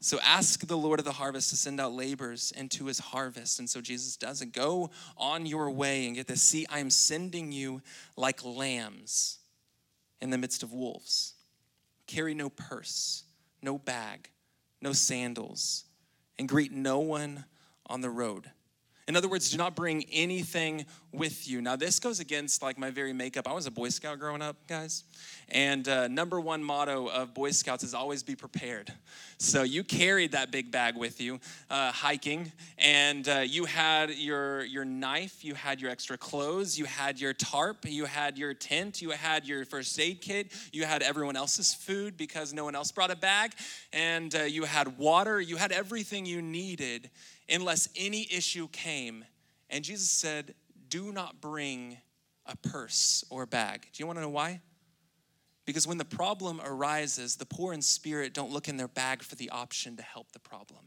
So 0.00 0.18
ask 0.24 0.66
the 0.66 0.78
Lord 0.78 0.98
of 0.98 1.04
the 1.04 1.12
harvest 1.12 1.50
to 1.50 1.56
send 1.56 1.80
out 1.80 1.92
laborers 1.92 2.52
into 2.56 2.86
his 2.86 2.98
harvest. 2.98 3.58
And 3.58 3.68
so 3.68 3.80
Jesus 3.80 4.16
does 4.16 4.40
it. 4.40 4.52
Go 4.52 4.90
on 5.16 5.44
your 5.44 5.70
way 5.70 6.06
and 6.06 6.16
get 6.16 6.26
this. 6.26 6.42
See, 6.42 6.66
I 6.70 6.78
am 6.78 6.90
sending 6.90 7.52
you 7.52 7.82
like 8.16 8.44
lambs 8.44 9.38
in 10.20 10.30
the 10.30 10.38
midst 10.38 10.62
of 10.62 10.72
wolves. 10.72 11.34
Carry 12.06 12.34
no 12.34 12.48
purse, 12.48 13.24
no 13.62 13.76
bag 13.76 14.30
no 14.80 14.92
sandals, 14.92 15.84
and 16.38 16.48
greet 16.48 16.72
no 16.72 16.98
one 17.00 17.44
on 17.86 18.00
the 18.00 18.10
road. 18.10 18.50
In 19.10 19.16
other 19.16 19.26
words, 19.26 19.50
do 19.50 19.56
not 19.56 19.74
bring 19.74 20.04
anything 20.12 20.86
with 21.10 21.48
you. 21.48 21.60
Now, 21.60 21.74
this 21.74 21.98
goes 21.98 22.20
against 22.20 22.62
like 22.62 22.78
my 22.78 22.92
very 22.92 23.12
makeup. 23.12 23.48
I 23.48 23.52
was 23.52 23.66
a 23.66 23.70
Boy 23.72 23.88
Scout 23.88 24.20
growing 24.20 24.40
up, 24.40 24.54
guys. 24.68 25.02
And 25.48 25.88
uh, 25.88 26.06
number 26.06 26.40
one 26.40 26.62
motto 26.62 27.08
of 27.08 27.34
Boy 27.34 27.50
Scouts 27.50 27.82
is 27.82 27.92
always 27.92 28.22
be 28.22 28.36
prepared. 28.36 28.92
So 29.38 29.64
you 29.64 29.82
carried 29.82 30.30
that 30.30 30.52
big 30.52 30.70
bag 30.70 30.96
with 30.96 31.20
you 31.20 31.40
uh, 31.70 31.90
hiking, 31.90 32.52
and 32.78 33.28
uh, 33.28 33.38
you 33.38 33.64
had 33.64 34.10
your, 34.10 34.62
your 34.66 34.84
knife, 34.84 35.44
you 35.44 35.56
had 35.56 35.80
your 35.80 35.90
extra 35.90 36.16
clothes, 36.16 36.78
you 36.78 36.84
had 36.84 37.20
your 37.20 37.32
tarp, 37.32 37.86
you 37.88 38.04
had 38.04 38.38
your 38.38 38.54
tent, 38.54 39.02
you 39.02 39.10
had 39.10 39.44
your 39.44 39.64
first 39.64 39.98
aid 39.98 40.20
kit, 40.20 40.52
you 40.72 40.84
had 40.84 41.02
everyone 41.02 41.34
else's 41.34 41.74
food 41.74 42.16
because 42.16 42.52
no 42.52 42.62
one 42.62 42.76
else 42.76 42.92
brought 42.92 43.10
a 43.10 43.16
bag, 43.16 43.54
and 43.92 44.36
uh, 44.36 44.42
you 44.42 44.62
had 44.62 44.98
water, 44.98 45.40
you 45.40 45.56
had 45.56 45.72
everything 45.72 46.26
you 46.26 46.40
needed 46.40 47.10
unless 47.50 47.88
any 47.96 48.26
issue 48.30 48.68
came. 48.68 49.24
And 49.68 49.84
Jesus 49.84 50.10
said, 50.10 50.54
Do 50.88 51.12
not 51.12 51.40
bring 51.40 51.98
a 52.46 52.56
purse 52.56 53.24
or 53.30 53.42
a 53.42 53.46
bag. 53.46 53.88
Do 53.92 54.02
you 54.02 54.06
want 54.06 54.18
to 54.18 54.22
know 54.22 54.28
why? 54.30 54.60
Because 55.66 55.86
when 55.86 55.98
the 55.98 56.04
problem 56.04 56.60
arises, 56.64 57.36
the 57.36 57.46
poor 57.46 57.72
in 57.72 57.82
spirit 57.82 58.34
don't 58.34 58.50
look 58.50 58.68
in 58.68 58.76
their 58.76 58.88
bag 58.88 59.22
for 59.22 59.36
the 59.36 59.50
option 59.50 59.96
to 59.96 60.02
help 60.02 60.32
the 60.32 60.40
problem. 60.40 60.80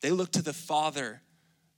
They 0.00 0.10
look 0.10 0.32
to 0.32 0.42
the 0.42 0.52
Father 0.52 1.22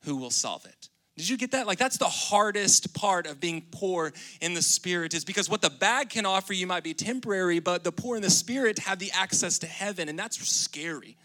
who 0.00 0.16
will 0.16 0.30
solve 0.30 0.64
it. 0.64 0.88
Did 1.16 1.28
you 1.28 1.36
get 1.36 1.50
that? 1.50 1.66
Like, 1.66 1.78
that's 1.78 1.98
the 1.98 2.06
hardest 2.06 2.94
part 2.94 3.26
of 3.26 3.40
being 3.40 3.62
poor 3.70 4.12
in 4.40 4.54
the 4.54 4.62
spirit, 4.62 5.12
is 5.12 5.24
because 5.24 5.50
what 5.50 5.60
the 5.60 5.70
bag 5.70 6.08
can 6.08 6.24
offer 6.24 6.54
you 6.54 6.66
might 6.66 6.82
be 6.82 6.94
temporary, 6.94 7.58
but 7.58 7.84
the 7.84 7.92
poor 7.92 8.16
in 8.16 8.22
the 8.22 8.30
spirit 8.30 8.78
have 8.80 8.98
the 8.98 9.10
access 9.12 9.58
to 9.58 9.66
heaven, 9.66 10.08
and 10.08 10.18
that's 10.18 10.38
scary. 10.48 11.18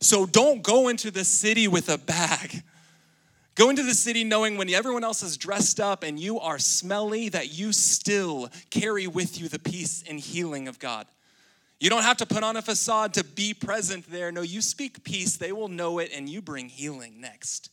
So 0.00 0.26
don't 0.26 0.62
go 0.62 0.88
into 0.88 1.10
the 1.10 1.24
city 1.24 1.68
with 1.68 1.88
a 1.88 1.98
bag. 1.98 2.62
Go 3.54 3.70
into 3.70 3.82
the 3.82 3.94
city 3.94 4.22
knowing 4.22 4.58
when 4.58 4.68
everyone 4.68 5.02
else 5.02 5.22
is 5.22 5.38
dressed 5.38 5.80
up 5.80 6.02
and 6.02 6.20
you 6.20 6.38
are 6.38 6.58
smelly, 6.58 7.30
that 7.30 7.56
you 7.58 7.72
still 7.72 8.50
carry 8.70 9.06
with 9.06 9.40
you 9.40 9.48
the 9.48 9.58
peace 9.58 10.04
and 10.06 10.20
healing 10.20 10.68
of 10.68 10.78
God. 10.78 11.06
You 11.80 11.90
don't 11.90 12.02
have 12.02 12.18
to 12.18 12.26
put 12.26 12.42
on 12.42 12.56
a 12.56 12.62
facade 12.62 13.14
to 13.14 13.24
be 13.24 13.54
present 13.54 14.10
there. 14.10 14.30
No, 14.30 14.42
you 14.42 14.60
speak 14.60 15.04
peace, 15.04 15.36
they 15.36 15.52
will 15.52 15.68
know 15.68 15.98
it, 15.98 16.10
and 16.14 16.28
you 16.28 16.42
bring 16.42 16.68
healing 16.68 17.20
next. 17.20 17.70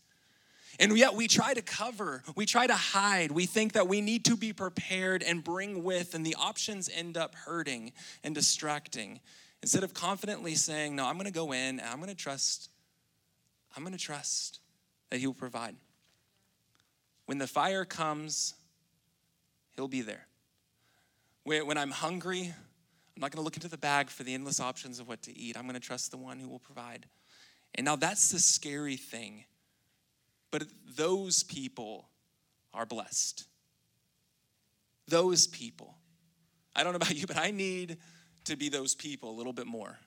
And 0.79 0.97
yet 0.97 1.13
we 1.13 1.27
try 1.27 1.53
to 1.53 1.61
cover, 1.61 2.23
we 2.35 2.45
try 2.45 2.65
to 2.65 2.73
hide. 2.73 3.31
We 3.31 3.45
think 3.45 3.73
that 3.73 3.87
we 3.87 4.01
need 4.01 4.25
to 4.25 4.35
be 4.35 4.53
prepared 4.53 5.21
and 5.21 5.43
bring 5.43 5.83
with, 5.83 6.15
and 6.15 6.25
the 6.25 6.35
options 6.35 6.89
end 6.93 7.17
up 7.17 7.35
hurting 7.35 7.91
and 8.23 8.33
distracting. 8.33 9.19
Instead 9.63 9.83
of 9.83 9.93
confidently 9.93 10.55
saying, 10.55 10.93
No, 10.93 11.05
I'm 11.05 11.15
going 11.15 11.25
to 11.25 11.31
go 11.31 11.53
in 11.53 11.79
and 11.79 11.81
I'm 11.81 11.97
going 11.97 12.09
to 12.09 12.15
trust, 12.15 12.69
I'm 13.75 13.83
going 13.83 13.95
to 13.95 13.99
trust 13.99 14.59
that 15.09 15.19
He 15.19 15.25
will 15.25 15.33
provide. 15.33 15.75
When 17.27 17.37
the 17.37 17.47
fire 17.47 17.85
comes, 17.85 18.55
He'll 19.75 19.87
be 19.87 20.01
there. 20.01 20.27
When 21.45 21.77
I'm 21.77 21.91
hungry, 21.91 22.53
I'm 23.15 23.21
not 23.21 23.31
going 23.31 23.41
to 23.41 23.43
look 23.43 23.55
into 23.55 23.69
the 23.69 23.77
bag 23.77 24.09
for 24.09 24.23
the 24.23 24.33
endless 24.33 24.59
options 24.59 24.99
of 24.99 25.07
what 25.07 25.21
to 25.23 25.37
eat. 25.37 25.57
I'm 25.57 25.63
going 25.63 25.75
to 25.75 25.79
trust 25.79 26.11
the 26.11 26.17
one 26.17 26.39
who 26.39 26.49
will 26.49 26.59
provide. 26.59 27.05
And 27.75 27.85
now 27.85 27.95
that's 27.95 28.31
the 28.31 28.39
scary 28.39 28.97
thing. 28.97 29.45
But 30.51 30.65
those 30.95 31.41
people 31.41 32.09
are 32.73 32.85
blessed. 32.85 33.45
Those 35.07 35.47
people. 35.47 35.95
I 36.75 36.83
don't 36.83 36.91
know 36.91 36.97
about 36.97 37.15
you, 37.15 37.27
but 37.27 37.37
I 37.37 37.51
need 37.51 37.97
to 38.45 38.55
be 38.55 38.69
those 38.69 38.95
people 38.95 39.29
a 39.31 39.35
little 39.35 39.53
bit 39.53 39.67
more. 39.67 39.97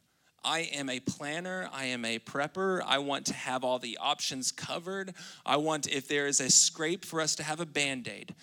I 0.45 0.61
am 0.75 0.89
a 0.89 1.01
planner. 1.01 1.69
I 1.73 1.87
am 1.87 2.05
a 2.05 2.21
prepper. 2.21 2.81
I 2.87 2.99
want 2.99 3.27
to 3.27 3.35
have 3.35 3.65
all 3.65 3.81
the 3.81 3.99
options 4.01 4.53
covered. 4.53 5.13
I 5.45 5.57
want, 5.57 5.89
if 5.89 6.07
there 6.07 6.29
is 6.29 6.41
a 6.41 6.49
scrape, 6.49 7.05
for 7.05 7.21
us 7.21 7.35
to 7.37 7.43
have 7.43 7.59
a 7.59 7.67
band 7.67 8.07
aid. 8.07 8.35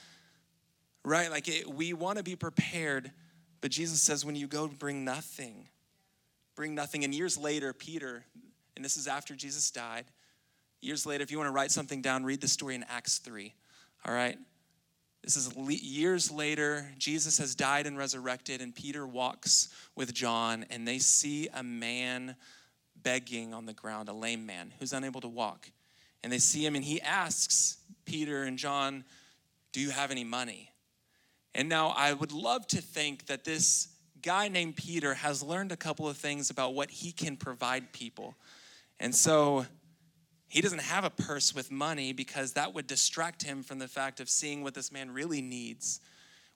Right? 1.06 1.32
Like 1.32 1.48
it, 1.48 1.74
we 1.74 1.94
want 1.94 2.18
to 2.18 2.24
be 2.24 2.36
prepared, 2.36 3.12
but 3.62 3.72
Jesus 3.72 4.02
says, 4.02 4.26
when 4.26 4.36
you 4.36 4.48
go, 4.48 4.68
bring 4.68 5.06
nothing. 5.06 5.70
Bring 6.56 6.76
nothing. 6.76 7.06
And 7.06 7.16
years 7.16 7.38
later, 7.38 7.72
Peter, 7.72 8.26
and 8.76 8.84
this 8.84 8.98
is 8.98 9.08
after 9.08 9.34
Jesus 9.34 9.72
died, 9.72 10.06
years 10.82 11.06
later, 11.06 11.24
if 11.24 11.32
you 11.32 11.38
want 11.38 11.48
to 11.48 11.54
write 11.54 11.72
something 11.72 12.02
down, 12.02 12.26
read 12.26 12.42
the 12.42 12.48
story 12.48 12.76
in 12.76 12.84
Acts 12.90 13.20
3. 13.20 13.54
All 14.06 14.14
right? 14.14 14.38
This 15.24 15.38
is 15.38 15.56
years 15.56 16.30
later. 16.30 16.92
Jesus 16.98 17.38
has 17.38 17.56
died 17.56 17.88
and 17.88 17.98
resurrected, 17.98 18.62
and 18.62 18.76
Peter 18.76 19.08
walks 19.08 19.70
with 19.96 20.14
John, 20.14 20.66
and 20.70 20.86
they 20.88 21.00
see 21.00 21.48
a 21.54 21.64
man 21.64 22.36
begging 23.02 23.54
on 23.54 23.66
the 23.66 23.74
ground, 23.74 24.10
a 24.10 24.14
lame 24.14 24.46
man 24.46 24.74
who's 24.80 24.92
unable 24.92 25.22
to 25.22 25.30
walk. 25.30 25.72
And 26.24 26.32
they 26.32 26.40
see 26.40 26.66
him, 26.66 26.76
and 26.76 26.84
he 26.84 27.02
asks 27.02 27.78
Peter 28.06 28.44
and 28.44 28.58
John, 28.58 29.06
Do 29.72 29.80
you 29.80 29.92
have 29.92 30.12
any 30.12 30.24
money? 30.24 30.72
And 31.56 31.70
now 31.70 31.90
I 31.90 32.14
would 32.14 32.32
love 32.32 32.68
to 32.68 32.82
think 32.82 33.28
that 33.28 33.46
this 33.46 33.88
guy 34.22 34.48
named 34.48 34.76
Peter 34.76 35.14
has 35.14 35.44
learned 35.44 35.72
a 35.72 35.78
couple 35.78 36.08
of 36.08 36.18
things 36.18 36.50
about 36.50 36.74
what 36.74 36.90
he 36.90 37.12
can 37.12 37.38
provide 37.38 37.94
people. 37.94 38.36
And 39.00 39.14
so 39.14 39.66
he 40.54 40.62
doesn't 40.62 40.84
have 40.84 41.04
a 41.04 41.10
purse 41.10 41.56
with 41.56 41.72
money 41.72 42.14
because 42.14 42.54
that 42.54 42.76
would 42.76 42.86
distract 42.86 43.42
him 43.42 43.64
from 43.64 43.80
the 43.80 43.88
fact 43.88 44.20
of 44.20 44.30
seeing 44.30 44.62
what 44.62 44.76
this 44.76 44.92
man 44.92 45.10
really 45.10 45.42
needs, 45.42 46.00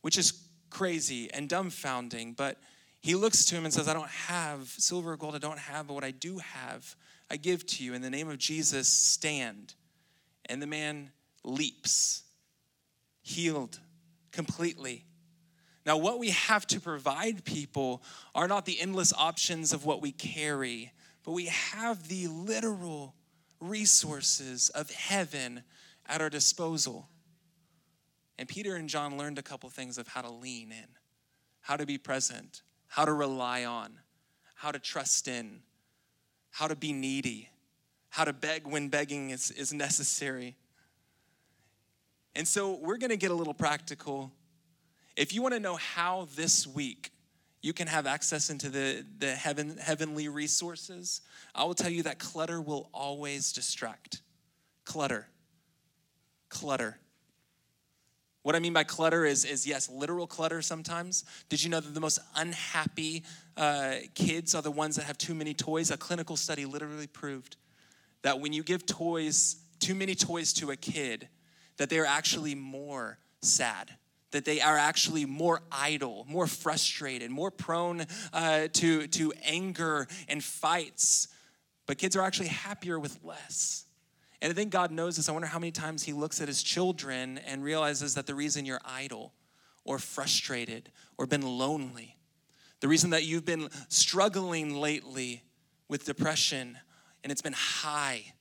which 0.01 0.19
is 0.19 0.33
crazy 0.69 1.33
and 1.33 1.49
dumbfounding. 1.49 2.37
But 2.37 2.59
he 3.01 3.15
looks 3.15 3.43
to 3.45 3.55
him 3.55 3.65
and 3.65 3.73
says, 3.73 3.87
I 3.87 3.93
don't 3.93 4.07
have 4.07 4.67
silver 4.67 5.13
or 5.13 5.17
gold, 5.17 5.33
I 5.33 5.39
don't 5.39 5.57
have, 5.57 5.87
but 5.87 5.95
what 5.95 6.03
I 6.03 6.11
do 6.11 6.37
have, 6.37 6.95
I 7.31 7.37
give 7.37 7.65
to 7.65 7.83
you. 7.83 7.95
In 7.95 8.03
the 8.03 8.11
name 8.11 8.29
of 8.29 8.37
Jesus, 8.37 8.87
stand. 8.87 9.73
And 10.45 10.61
the 10.61 10.67
man 10.67 11.09
leaps, 11.43 12.21
healed 13.23 13.79
completely. 14.31 15.05
Now, 15.87 15.97
what 15.97 16.19
we 16.19 16.29
have 16.29 16.67
to 16.67 16.79
provide 16.79 17.45
people 17.45 18.03
are 18.35 18.47
not 18.47 18.67
the 18.67 18.79
endless 18.79 19.11
options 19.11 19.73
of 19.73 19.85
what 19.85 20.03
we 20.03 20.11
carry, 20.11 20.91
but 21.23 21.31
we 21.31 21.45
have 21.45 22.09
the 22.09 22.27
literal 22.27 23.15
resources 23.59 24.69
of 24.69 24.89
heaven 24.91 25.63
at 26.05 26.21
our 26.21 26.29
disposal. 26.29 27.09
And 28.37 28.47
Peter 28.47 28.75
and 28.75 28.87
John 28.87 29.17
learned 29.17 29.39
a 29.39 29.43
couple 29.43 29.69
things 29.69 29.97
of 29.97 30.07
how 30.07 30.21
to 30.21 30.31
lean 30.31 30.71
in, 30.71 30.87
how 31.61 31.75
to 31.75 31.85
be 31.85 31.97
present, 31.97 32.61
how 32.87 33.05
to 33.05 33.13
rely 33.13 33.65
on, 33.65 33.99
how 34.55 34.71
to 34.71 34.79
trust 34.79 35.27
in, 35.27 35.61
how 36.51 36.67
to 36.67 36.75
be 36.75 36.93
needy, 36.93 37.49
how 38.09 38.23
to 38.23 38.33
beg 38.33 38.65
when 38.65 38.89
begging 38.89 39.31
is, 39.31 39.51
is 39.51 39.73
necessary. 39.73 40.55
And 42.35 42.47
so 42.47 42.77
we're 42.81 42.97
going 42.97 43.09
to 43.09 43.17
get 43.17 43.31
a 43.31 43.35
little 43.35 43.53
practical. 43.53 44.31
If 45.15 45.33
you 45.33 45.41
want 45.41 45.55
to 45.55 45.59
know 45.59 45.75
how 45.75 46.27
this 46.35 46.67
week 46.67 47.11
you 47.61 47.73
can 47.73 47.87
have 47.87 48.05
access 48.05 48.49
into 48.49 48.69
the, 48.69 49.05
the 49.19 49.31
heaven, 49.31 49.77
heavenly 49.77 50.27
resources, 50.27 51.21
I 51.55 51.63
will 51.63 51.73
tell 51.73 51.89
you 51.89 52.03
that 52.03 52.19
clutter 52.19 52.61
will 52.61 52.89
always 52.93 53.51
distract. 53.51 54.21
Clutter. 54.85 55.27
Clutter. 56.49 56.99
What 58.43 58.55
I 58.55 58.59
mean 58.59 58.73
by 58.73 58.85
clutter 58.85 59.25
is, 59.25 59.43
is 59.43 59.67
yes, 59.67 59.89
literal 59.89 60.27
clutter 60.27 60.61
sometimes. 60.61 61.25
Did 61.49 61.61
you 61.61 61.69
know 61.69 61.81
that 61.81 61.93
the 61.93 61.99
most 61.99 62.19
unhappy 62.35 63.23
uh, 63.57 63.95
kids 64.15 64.55
are 64.55 64.61
the 64.61 64.71
ones 64.71 64.95
that 64.95 65.03
have 65.03 65.17
too 65.17 65.35
many 65.35 65.53
toys? 65.53 65.91
A 65.91 65.97
clinical 65.97 66.37
study 66.37 66.65
literally 66.65 67.07
proved 67.07 67.57
that 68.21 68.39
when 68.39 68.53
you 68.53 68.63
give 68.63 68.85
toys, 68.85 69.57
too 69.79 69.95
many 69.95 70.15
toys 70.15 70.53
to 70.53 70.71
a 70.71 70.77
kid, 70.77 71.27
that 71.75 71.89
they're 71.89 72.05
actually 72.05 72.55
more 72.55 73.17
sad 73.41 73.91
that 74.31 74.45
they 74.45 74.59
are 74.61 74.77
actually 74.77 75.25
more 75.25 75.61
idle, 75.71 76.25
more 76.29 76.47
frustrated, 76.47 77.31
more 77.31 77.51
prone 77.51 78.05
uh, 78.33 78.67
to, 78.73 79.07
to 79.07 79.33
anger 79.43 80.07
and 80.27 80.43
fights. 80.43 81.29
But 81.85 81.97
kids 81.97 82.15
are 82.15 82.21
actually 82.21 82.49
happier 82.49 82.99
with 82.99 83.17
less. 83.23 83.85
And 84.41 84.51
I 84.51 84.55
think 84.55 84.71
God 84.71 84.91
knows 84.91 85.15
this. 85.15 85.29
I 85.29 85.31
wonder 85.31 85.47
how 85.47 85.59
many 85.59 85.71
times 85.71 86.03
He 86.03 86.13
looks 86.13 86.41
at 86.41 86.47
His 86.47 86.61
children 86.61 87.39
and 87.39 87.63
realizes 87.63 88.15
that 88.15 88.27
the 88.27 88.35
reason 88.35 88.65
you're 88.65 88.81
idle 88.85 89.33
or 89.83 89.97
frustrated 89.97 90.91
or 91.17 91.25
been 91.25 91.41
lonely, 91.41 92.17
the 92.81 92.87
reason 92.87 93.11
that 93.11 93.23
you've 93.23 93.45
been 93.45 93.69
struggling 93.87 94.75
lately 94.75 95.43
with 95.87 96.05
depression 96.05 96.77
and 97.23 97.31
it's 97.31 97.41
been 97.41 97.53
high 97.53 98.33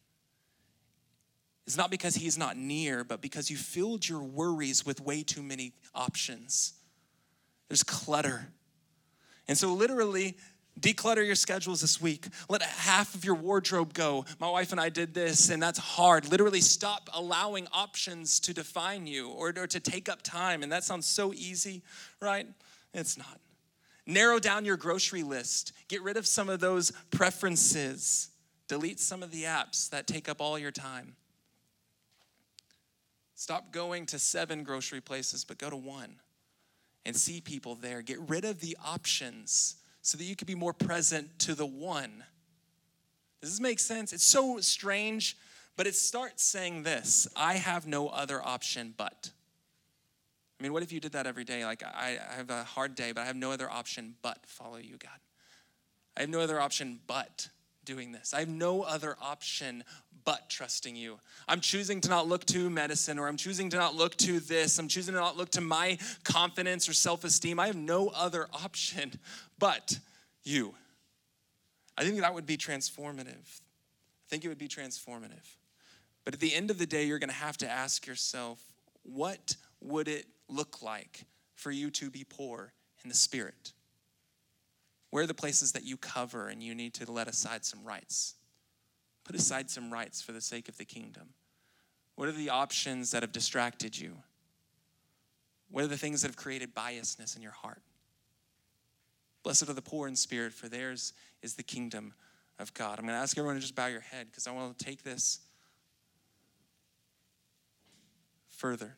is 1.66 1.76
not 1.76 1.90
because 1.90 2.14
he's 2.14 2.38
not 2.38 2.56
near, 2.56 3.04
but 3.04 3.20
because 3.20 3.50
you 3.50 3.56
filled 3.56 4.08
your 4.08 4.22
worries 4.22 4.86
with 4.86 5.00
way 5.00 5.22
too 5.22 5.42
many 5.42 5.72
options. 5.94 6.74
There's 7.68 7.82
clutter. 7.82 8.48
And 9.48 9.58
so, 9.58 9.72
literally, 9.72 10.36
declutter 10.80 11.24
your 11.24 11.34
schedules 11.34 11.80
this 11.80 12.00
week. 12.00 12.26
Let 12.48 12.62
half 12.62 13.14
of 13.14 13.24
your 13.24 13.34
wardrobe 13.34 13.94
go. 13.94 14.24
My 14.38 14.48
wife 14.48 14.72
and 14.72 14.80
I 14.80 14.88
did 14.88 15.14
this, 15.14 15.50
and 15.50 15.62
that's 15.62 15.78
hard. 15.78 16.30
Literally, 16.30 16.60
stop 16.60 17.08
allowing 17.12 17.66
options 17.72 18.38
to 18.40 18.54
define 18.54 19.06
you 19.06 19.30
or, 19.30 19.52
or 19.56 19.66
to 19.66 19.80
take 19.80 20.08
up 20.08 20.22
time. 20.22 20.62
And 20.62 20.70
that 20.70 20.84
sounds 20.84 21.06
so 21.06 21.32
easy, 21.32 21.82
right? 22.20 22.46
It's 22.94 23.18
not. 23.18 23.40
Narrow 24.06 24.38
down 24.38 24.64
your 24.64 24.76
grocery 24.76 25.24
list, 25.24 25.72
get 25.88 26.00
rid 26.02 26.16
of 26.16 26.28
some 26.28 26.48
of 26.48 26.60
those 26.60 26.92
preferences, 27.10 28.28
delete 28.68 29.00
some 29.00 29.22
of 29.22 29.32
the 29.32 29.44
apps 29.44 29.90
that 29.90 30.06
take 30.06 30.28
up 30.28 30.40
all 30.40 30.56
your 30.58 30.70
time. 30.70 31.16
Stop 33.36 33.70
going 33.70 34.06
to 34.06 34.18
seven 34.18 34.64
grocery 34.64 35.02
places, 35.02 35.44
but 35.44 35.58
go 35.58 35.68
to 35.68 35.76
one 35.76 36.16
and 37.04 37.14
see 37.14 37.40
people 37.40 37.74
there. 37.74 38.00
Get 38.00 38.18
rid 38.28 38.46
of 38.46 38.60
the 38.60 38.76
options 38.84 39.76
so 40.00 40.16
that 40.16 40.24
you 40.24 40.34
can 40.34 40.46
be 40.46 40.54
more 40.54 40.72
present 40.72 41.38
to 41.40 41.54
the 41.54 41.66
one. 41.66 42.24
Does 43.42 43.50
this 43.50 43.60
make 43.60 43.78
sense? 43.78 44.14
It's 44.14 44.24
so 44.24 44.58
strange, 44.60 45.36
but 45.76 45.86
it 45.86 45.94
starts 45.94 46.42
saying 46.42 46.82
this 46.82 47.28
I 47.36 47.54
have 47.54 47.86
no 47.86 48.08
other 48.08 48.42
option 48.42 48.94
but. 48.96 49.30
I 50.58 50.62
mean, 50.62 50.72
what 50.72 50.82
if 50.82 50.90
you 50.90 51.00
did 51.00 51.12
that 51.12 51.26
every 51.26 51.44
day? 51.44 51.66
Like, 51.66 51.82
I, 51.82 52.18
I 52.32 52.36
have 52.36 52.48
a 52.48 52.64
hard 52.64 52.94
day, 52.94 53.12
but 53.12 53.20
I 53.20 53.24
have 53.26 53.36
no 53.36 53.52
other 53.52 53.70
option 53.70 54.14
but 54.22 54.38
follow 54.46 54.78
you, 54.78 54.96
God. 54.96 55.20
I 56.16 56.20
have 56.22 56.30
no 56.30 56.40
other 56.40 56.58
option 56.58 57.00
but 57.06 57.50
doing 57.86 58.12
this. 58.12 58.34
I 58.34 58.40
have 58.40 58.48
no 58.48 58.82
other 58.82 59.16
option 59.22 59.82
but 60.26 60.50
trusting 60.50 60.96
you. 60.96 61.18
I'm 61.48 61.60
choosing 61.60 62.00
to 62.02 62.08
not 62.10 62.26
look 62.26 62.44
to 62.46 62.68
medicine 62.68 63.18
or 63.18 63.28
I'm 63.28 63.36
choosing 63.38 63.70
to 63.70 63.76
not 63.76 63.94
look 63.94 64.16
to 64.16 64.40
this. 64.40 64.78
I'm 64.78 64.88
choosing 64.88 65.14
to 65.14 65.20
not 65.20 65.38
look 65.38 65.50
to 65.52 65.60
my 65.62 65.96
confidence 66.24 66.88
or 66.88 66.92
self 66.92 67.24
esteem. 67.24 67.58
I 67.58 67.68
have 67.68 67.76
no 67.76 68.08
other 68.08 68.48
option 68.52 69.12
but 69.58 69.98
you. 70.42 70.74
I 71.96 72.04
think 72.04 72.20
that 72.20 72.34
would 72.34 72.44
be 72.44 72.58
transformative. 72.58 73.60
I 73.60 74.28
think 74.28 74.44
it 74.44 74.48
would 74.48 74.58
be 74.58 74.68
transformative. 74.68 75.56
But 76.24 76.34
at 76.34 76.40
the 76.40 76.54
end 76.54 76.70
of 76.72 76.78
the 76.78 76.86
day, 76.86 77.04
you're 77.04 77.20
going 77.20 77.30
to 77.30 77.34
have 77.36 77.56
to 77.58 77.70
ask 77.70 78.06
yourself 78.06 78.60
what 79.04 79.56
would 79.80 80.08
it 80.08 80.26
look 80.48 80.82
like 80.82 81.24
for 81.54 81.70
you 81.70 81.90
to 81.92 82.10
be 82.10 82.24
poor 82.28 82.72
in 83.04 83.08
the 83.08 83.14
spirit? 83.14 83.72
Where 85.10 85.24
are 85.24 85.26
the 85.26 85.34
places 85.34 85.72
that 85.72 85.84
you 85.84 85.96
cover 85.96 86.48
and 86.48 86.62
you 86.62 86.74
need 86.74 86.94
to 86.94 87.10
let 87.10 87.28
aside 87.28 87.64
some 87.64 87.84
rights? 87.84 88.34
Put 89.24 89.36
aside 89.36 89.70
some 89.70 89.92
rights 89.92 90.20
for 90.20 90.32
the 90.32 90.40
sake 90.40 90.68
of 90.68 90.76
the 90.76 90.84
kingdom. 90.84 91.30
What 92.16 92.28
are 92.28 92.32
the 92.32 92.50
options 92.50 93.10
that 93.10 93.22
have 93.22 93.32
distracted 93.32 93.98
you? 93.98 94.16
What 95.70 95.84
are 95.84 95.88
the 95.88 95.96
things 95.96 96.22
that 96.22 96.28
have 96.28 96.36
created 96.36 96.74
biasness 96.74 97.36
in 97.36 97.42
your 97.42 97.52
heart? 97.52 97.82
Blessed 99.42 99.68
are 99.68 99.74
the 99.74 99.82
poor 99.82 100.08
in 100.08 100.16
spirit, 100.16 100.52
for 100.52 100.68
theirs 100.68 101.12
is 101.42 101.54
the 101.54 101.62
kingdom 101.62 102.14
of 102.58 102.72
God. 102.74 102.98
I'm 102.98 103.04
going 103.04 103.16
to 103.16 103.22
ask 103.22 103.36
everyone 103.36 103.56
to 103.56 103.60
just 103.60 103.74
bow 103.74 103.86
your 103.86 104.00
head 104.00 104.26
because 104.30 104.46
I 104.46 104.50
want 104.52 104.76
to 104.78 104.84
take 104.84 105.02
this 105.02 105.40
further. 108.48 108.96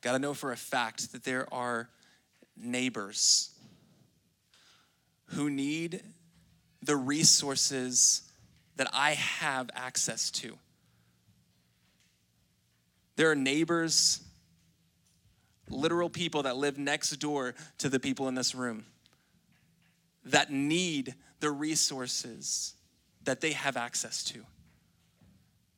Got 0.00 0.12
to 0.12 0.18
know 0.18 0.34
for 0.34 0.52
a 0.52 0.56
fact 0.56 1.12
that 1.12 1.24
there 1.24 1.46
are 1.54 1.88
neighbors 2.56 3.50
who 5.26 5.50
need 5.50 6.02
the 6.82 6.96
resources 6.96 8.22
that 8.76 8.88
I 8.92 9.12
have 9.12 9.70
access 9.74 10.30
to. 10.32 10.58
There 13.16 13.30
are 13.30 13.36
neighbors, 13.36 14.20
literal 15.68 16.10
people 16.10 16.42
that 16.44 16.56
live 16.56 16.78
next 16.78 17.10
door 17.16 17.54
to 17.78 17.88
the 17.88 18.00
people 18.00 18.28
in 18.28 18.34
this 18.34 18.54
room 18.54 18.86
that 20.24 20.50
need 20.50 21.14
the 21.40 21.50
resources 21.50 22.74
that 23.24 23.40
they 23.40 23.52
have 23.52 23.76
access 23.76 24.24
to. 24.24 24.44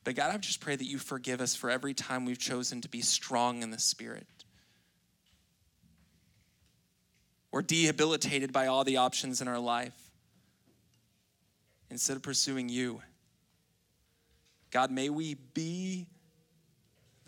But 0.05 0.17
God, 0.17 0.35
I 0.35 0.37
just 0.37 0.61
pray 0.61 0.77
that 0.77 0.85
you 0.85 0.99
forgive 0.99 1.41
us 1.41 1.55
for 1.55 1.71
every 1.71 1.95
time 1.95 2.27
we've 2.27 2.39
chosen 2.39 2.83
to 2.83 2.89
be 2.89 3.01
strong 3.01 3.63
in 3.63 3.71
the 3.71 3.79
Spirit. 3.79 4.27
Or 7.55 7.63
debilitated 7.63 8.53
by 8.53 8.67
all 8.67 8.83
the 8.83 8.97
options 8.97 9.41
in 9.41 9.47
our 9.47 9.61
life. 9.61 9.95
Instead 11.89 12.17
of 12.17 12.23
pursuing 12.23 12.69
you, 12.69 13.01
God, 14.73 14.91
may 14.91 15.09
we 15.09 15.35
be 15.55 16.09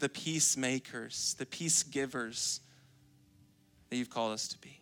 the 0.00 0.08
peacemakers, 0.08 1.36
the 1.38 1.46
peace 1.46 1.84
givers 1.84 2.58
that 3.88 3.98
you've 3.98 4.10
called 4.10 4.32
us 4.32 4.48
to 4.48 4.58
be. 4.58 4.80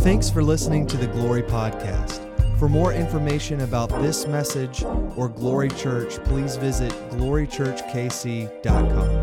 Thanks 0.00 0.28
for 0.28 0.42
listening 0.42 0.88
to 0.88 0.96
the 0.96 1.06
Glory 1.06 1.44
Podcast. 1.44 2.28
For 2.58 2.68
more 2.68 2.92
information 2.92 3.60
about 3.60 3.88
this 4.02 4.26
message 4.26 4.82
or 5.16 5.28
Glory 5.28 5.68
Church, 5.68 6.14
please 6.24 6.56
visit 6.56 6.90
glorychurchkc.com. 7.10 9.21